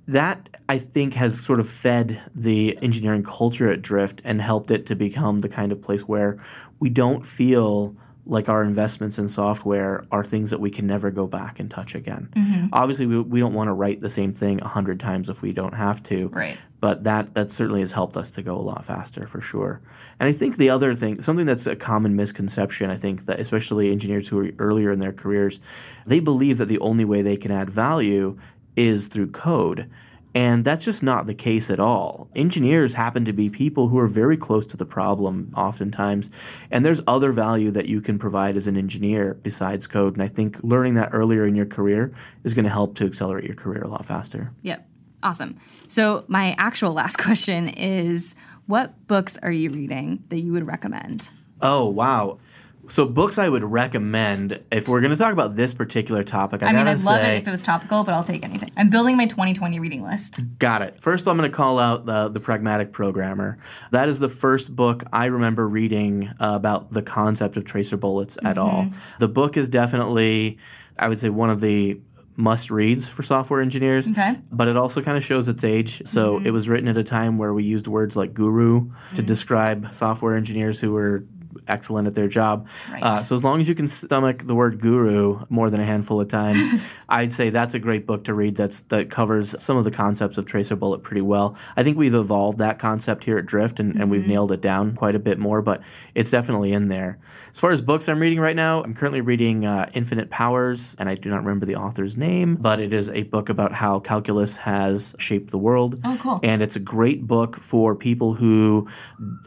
that 0.07 0.49
I 0.69 0.77
think 0.77 1.15
has 1.15 1.39
sort 1.39 1.59
of 1.59 1.67
fed 1.67 2.21
the 2.35 2.77
engineering 2.81 3.23
culture 3.23 3.71
at 3.71 3.81
Drift 3.81 4.21
and 4.23 4.39
helped 4.39 4.69
it 4.69 4.85
to 4.87 4.95
become 4.95 5.39
the 5.39 5.49
kind 5.49 5.71
of 5.71 5.81
place 5.81 6.01
where 6.03 6.37
we 6.79 6.89
don't 6.89 7.25
feel 7.25 7.95
like 8.27 8.49
our 8.49 8.63
investments 8.63 9.19
in 9.19 9.27
software 9.27 10.03
are 10.11 10.23
things 10.23 10.49
that 10.49 10.59
we 10.59 10.71
can 10.71 10.87
never 10.87 11.11
go 11.11 11.27
back 11.27 11.59
and 11.59 11.69
touch 11.69 11.93
again. 11.93 12.27
Mm-hmm. 12.35 12.67
Obviously, 12.73 13.05
we, 13.05 13.19
we 13.19 13.39
don't 13.39 13.53
want 13.53 13.67
to 13.67 13.73
write 13.73 13.99
the 13.99 14.09
same 14.09 14.33
thing 14.33 14.61
a 14.61 14.67
hundred 14.67 14.99
times 14.99 15.29
if 15.29 15.41
we 15.41 15.53
don't 15.53 15.73
have 15.73 16.01
to. 16.03 16.29
Right. 16.29 16.57
But 16.79 17.03
that 17.03 17.33
that 17.35 17.51
certainly 17.51 17.81
has 17.81 17.91
helped 17.91 18.17
us 18.17 18.31
to 18.31 18.41
go 18.41 18.55
a 18.55 18.61
lot 18.61 18.85
faster 18.85 19.27
for 19.27 19.41
sure. 19.41 19.81
And 20.19 20.27
I 20.29 20.33
think 20.33 20.57
the 20.57 20.69
other 20.69 20.95
thing, 20.95 21.21
something 21.21 21.45
that's 21.45 21.67
a 21.67 21.75
common 21.75 22.15
misconception, 22.15 22.89
I 22.89 22.97
think 22.97 23.25
that 23.25 23.39
especially 23.39 23.91
engineers 23.91 24.27
who 24.27 24.39
are 24.39 24.49
earlier 24.59 24.91
in 24.91 24.99
their 24.99 25.13
careers, 25.13 25.59
they 26.05 26.19
believe 26.19 26.57
that 26.57 26.65
the 26.65 26.79
only 26.79 27.05
way 27.05 27.21
they 27.21 27.37
can 27.37 27.51
add 27.51 27.69
value 27.69 28.37
is 28.75 29.07
through 29.07 29.31
code. 29.31 29.89
And 30.35 30.65
that's 30.65 30.83
just 30.83 31.01
not 31.01 31.27
the 31.27 31.33
case 31.33 31.69
at 31.69 31.79
all. 31.79 32.27
Engineers 32.35 32.93
happen 32.93 33.23
to 33.23 33.31
be 33.31 33.49
people 33.49 33.87
who 33.87 33.97
are 33.97 34.05
very 34.05 34.35
close 34.35 34.65
to 34.67 34.77
the 34.77 34.85
problem 34.85 35.51
oftentimes. 35.55 36.29
And 36.71 36.85
there's 36.85 36.99
other 37.07 37.31
value 37.31 37.71
that 37.71 37.85
you 37.85 38.01
can 38.01 38.19
provide 38.19 38.57
as 38.57 38.67
an 38.67 38.75
engineer 38.75 39.35
besides 39.41 39.87
code. 39.87 40.13
And 40.13 40.21
I 40.21 40.27
think 40.27 40.57
learning 40.61 40.95
that 40.95 41.11
earlier 41.13 41.47
in 41.47 41.55
your 41.55 41.65
career 41.65 42.13
is 42.43 42.53
going 42.53 42.65
to 42.65 42.69
help 42.69 42.95
to 42.95 43.05
accelerate 43.05 43.45
your 43.45 43.55
career 43.55 43.81
a 43.81 43.87
lot 43.87 44.03
faster. 44.03 44.51
Yep. 44.63 44.85
Awesome. 45.23 45.57
So, 45.87 46.25
my 46.27 46.53
actual 46.57 46.91
last 46.91 47.17
question 47.17 47.69
is 47.69 48.35
what 48.67 49.07
books 49.07 49.37
are 49.37 49.51
you 49.51 49.69
reading 49.69 50.23
that 50.29 50.41
you 50.41 50.51
would 50.51 50.67
recommend? 50.67 51.31
Oh, 51.61 51.85
wow. 51.85 52.39
So, 52.87 53.05
books 53.05 53.37
I 53.37 53.49
would 53.49 53.63
recommend 53.63 54.63
if 54.71 54.87
we're 54.87 55.01
going 55.01 55.11
to 55.11 55.17
talk 55.17 55.33
about 55.33 55.55
this 55.55 55.73
particular 55.73 56.23
topic, 56.23 56.63
I, 56.63 56.67
I 56.67 56.73
mean, 56.73 56.87
I'd 56.87 57.01
love 57.01 57.21
say, 57.21 57.35
it 57.35 57.37
if 57.39 57.47
it 57.47 57.51
was 57.51 57.61
topical, 57.61 58.03
but 58.03 58.13
I'll 58.13 58.23
take 58.23 58.43
anything. 58.43 58.71
I'm 58.77 58.89
building 58.89 59.17
my 59.17 59.25
2020 59.25 59.79
reading 59.79 60.03
list. 60.03 60.41
Got 60.59 60.81
it. 60.81 61.01
First, 61.01 61.27
I'm 61.27 61.37
going 61.37 61.49
to 61.49 61.55
call 61.55 61.79
out 61.79 62.05
the, 62.05 62.29
the 62.29 62.39
Pragmatic 62.39 62.91
Programmer. 62.91 63.57
That 63.91 64.07
is 64.07 64.19
the 64.19 64.29
first 64.29 64.75
book 64.75 65.03
I 65.11 65.25
remember 65.25 65.67
reading 65.67 66.31
uh, 66.39 66.53
about 66.55 66.91
the 66.91 67.01
concept 67.01 67.57
of 67.57 67.65
tracer 67.65 67.97
bullets 67.97 68.37
at 68.43 68.57
all. 68.57 68.87
The 69.19 69.27
book 69.27 69.57
is 69.57 69.69
definitely, 69.69 70.57
I 70.97 71.09
would 71.09 71.19
say, 71.19 71.29
one 71.29 71.49
of 71.49 71.61
the 71.61 71.99
must 72.37 72.69
reads 72.69 73.07
for 73.07 73.23
software 73.23 73.61
engineers. 73.61 74.07
Okay. 74.07 74.37
But 74.51 74.67
it 74.67 74.75
also 74.77 75.01
kind 75.01 75.17
of 75.17 75.23
shows 75.23 75.47
its 75.47 75.63
age. 75.63 76.05
So 76.05 76.39
it 76.43 76.51
was 76.51 76.67
written 76.67 76.87
at 76.87 76.97
a 76.97 77.03
time 77.03 77.37
where 77.37 77.53
we 77.53 77.63
used 77.63 77.87
words 77.87 78.15
like 78.15 78.33
guru 78.33 78.89
to 79.15 79.21
describe 79.21 79.93
software 79.93 80.35
engineers 80.35 80.79
who 80.79 80.91
were 80.91 81.25
excellent 81.67 82.07
at 82.07 82.15
their 82.15 82.27
job. 82.27 82.67
Right. 82.91 83.03
Uh, 83.03 83.15
so 83.15 83.35
as 83.35 83.43
long 83.43 83.59
as 83.59 83.67
you 83.67 83.75
can 83.75 83.87
stomach 83.87 84.43
the 84.45 84.55
word 84.55 84.79
guru 84.79 85.39
more 85.49 85.69
than 85.69 85.79
a 85.79 85.85
handful 85.85 86.19
of 86.19 86.27
times, 86.27 86.81
I'd 87.09 87.33
say 87.33 87.49
that's 87.49 87.73
a 87.73 87.79
great 87.79 88.05
book 88.05 88.23
to 88.25 88.33
read. 88.33 88.55
That's 88.55 88.81
that 88.81 89.09
covers 89.09 89.59
some 89.61 89.77
of 89.77 89.83
the 89.83 89.91
concepts 89.91 90.37
of 90.37 90.45
tracer 90.45 90.75
bullet 90.75 91.03
pretty 91.03 91.21
well. 91.21 91.57
I 91.77 91.83
think 91.83 91.97
we've 91.97 92.15
evolved 92.15 92.57
that 92.59 92.79
concept 92.79 93.23
here 93.23 93.37
at 93.37 93.45
Drift 93.45 93.79
and, 93.79 93.95
and 93.95 94.09
we've 94.09 94.27
nailed 94.27 94.51
it 94.51 94.61
down 94.61 94.95
quite 94.95 95.15
a 95.15 95.19
bit 95.19 95.39
more, 95.39 95.61
but 95.61 95.81
it's 96.15 96.29
definitely 96.29 96.73
in 96.73 96.87
there. 96.87 97.19
As 97.51 97.59
far 97.59 97.71
as 97.71 97.81
books 97.81 98.09
I'm 98.09 98.19
reading 98.19 98.41
right 98.41 98.55
now, 98.55 98.83
I'm 98.83 98.93
currently 98.93 99.21
reading 99.21 99.65
uh, 99.65 99.89
Infinite 99.93 100.29
Powers, 100.29 100.93
and 100.99 101.07
I 101.07 101.15
do 101.15 101.29
not 101.29 101.37
remember 101.37 101.65
the 101.65 101.77
author's 101.77 102.17
name, 102.17 102.57
but 102.57 102.81
it 102.81 102.93
is 102.93 103.09
a 103.11 103.23
book 103.23 103.47
about 103.47 103.71
how 103.71 103.99
calculus 104.01 104.57
has 104.57 105.15
shaped 105.19 105.51
the 105.51 105.57
world. 105.57 105.97
Oh, 106.03 106.19
cool. 106.21 106.39
And 106.43 106.61
it's 106.61 106.75
a 106.75 106.81
great 106.81 107.25
book 107.27 107.55
for 107.55 107.95
people 107.95 108.33
who 108.33 108.87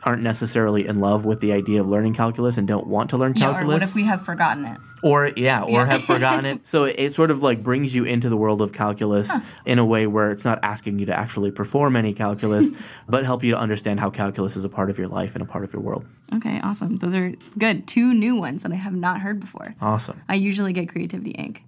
aren't 0.05 0.23
necessarily 0.23 0.87
in 0.87 1.01
love 1.01 1.27
with 1.27 1.41
the 1.41 1.53
idea 1.53 1.83
of 1.83 1.89
learning 1.89 1.98
calculus 2.15 2.57
and 2.57 2.67
don't 2.69 2.87
want 2.87 3.11
to 3.11 3.17
learn 3.17 3.35
Yeah, 3.37 3.51
or 3.51 3.53
calculus. 3.55 3.75
what 3.75 3.83
if 3.83 3.95
we 3.95 4.05
have 4.05 4.23
forgotten 4.25 4.65
it? 4.65 4.79
Or 5.03 5.31
yeah, 5.37 5.63
or 5.63 5.71
Yeah. 5.71 5.87
have 5.87 6.05
forgotten 6.05 6.45
it. 6.45 6.61
So 6.67 6.85
it, 6.85 6.97
it 6.99 7.15
sort 7.15 7.31
of 7.31 7.41
like 7.43 7.63
brings 7.63 7.95
you 7.95 8.05
into 8.05 8.29
the 8.29 8.37
world 8.37 8.61
of 8.61 8.73
calculus 8.73 9.31
in 9.65 9.79
a 9.79 9.85
way 9.85 10.07
where 10.09 10.31
it's 10.33 10.45
not 10.45 10.59
asking 10.63 10.99
you 10.99 11.07
to 11.07 11.17
actually 11.17 11.51
perform 11.53 11.95
any 11.97 12.13
calculus, 12.13 12.69
but 13.09 13.25
help 13.25 13.45
you 13.45 13.53
to 13.53 13.59
understand 13.59 14.01
how 14.01 14.11
calculus 14.11 14.57
is 14.57 14.65
a 14.65 14.69
part 14.69 14.91
of 14.91 14.99
your 14.99 15.09
life 15.09 15.35
and 15.37 15.43
a 15.43 15.47
part 15.47 15.63
of 15.65 15.73
your 15.73 15.83
world. 15.83 16.05
Okay, 16.35 16.61
awesome. 16.63 16.97
Those 16.97 17.15
are 17.15 17.33
good. 17.59 17.87
Two 17.87 18.13
new 18.13 18.37
ones 18.37 18.63
that 18.65 18.73
I 18.73 18.77
have 18.77 18.95
not 18.95 19.21
heard 19.21 19.39
before. 19.41 19.75
Awesome. 19.81 20.21
I 20.29 20.35
usually 20.35 20.73
get 20.73 20.89
Creativity 20.89 21.33
Inc. 21.35 21.59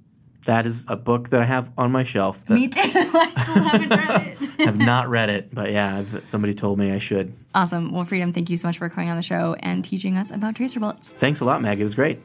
That 0.47 0.65
is 0.67 0.87
a 0.89 0.97
book 0.97 1.29
that 1.31 1.43
I 1.43 1.45
have 1.45 1.71
on 1.77 1.93
my 1.93 2.03
shelf 2.03 2.45
that 2.47 2.55
Me 2.55 2.67
too. 2.69 2.81
I 2.85 3.43
still 3.43 3.63
haven't 3.63 3.91
read 3.91 4.39
it. 4.41 4.61
I've 4.69 4.79
not 4.79 5.09
read 5.09 5.29
it, 5.29 5.55
but 5.55 5.71
yeah, 5.71 5.97
I've, 5.99 6.23
somebody 6.25 6.55
told 6.55 6.79
me 6.79 6.93
I 6.93 6.99
should. 6.99 7.33
awesome. 7.55 7.93
Well, 7.93 8.05
Freedom, 8.05 8.33
thank 8.33 8.49
you 8.51 8.57
so 8.57 8.69
much 8.69 8.79
for 8.79 8.89
coming 8.89 9.11
on 9.11 9.17
the 9.17 9.23
show 9.23 9.55
and 9.61 9.85
teaching 9.85 10.17
us 10.17 10.31
about 10.31 10.55
tracer 10.57 10.81
bullets. 10.81 11.09
Thanks 11.09 11.41
a 11.41 11.45
lot, 11.45 11.61
Meg. 11.63 11.79
It 11.79 11.83
was 11.83 11.95
great. 11.95 12.21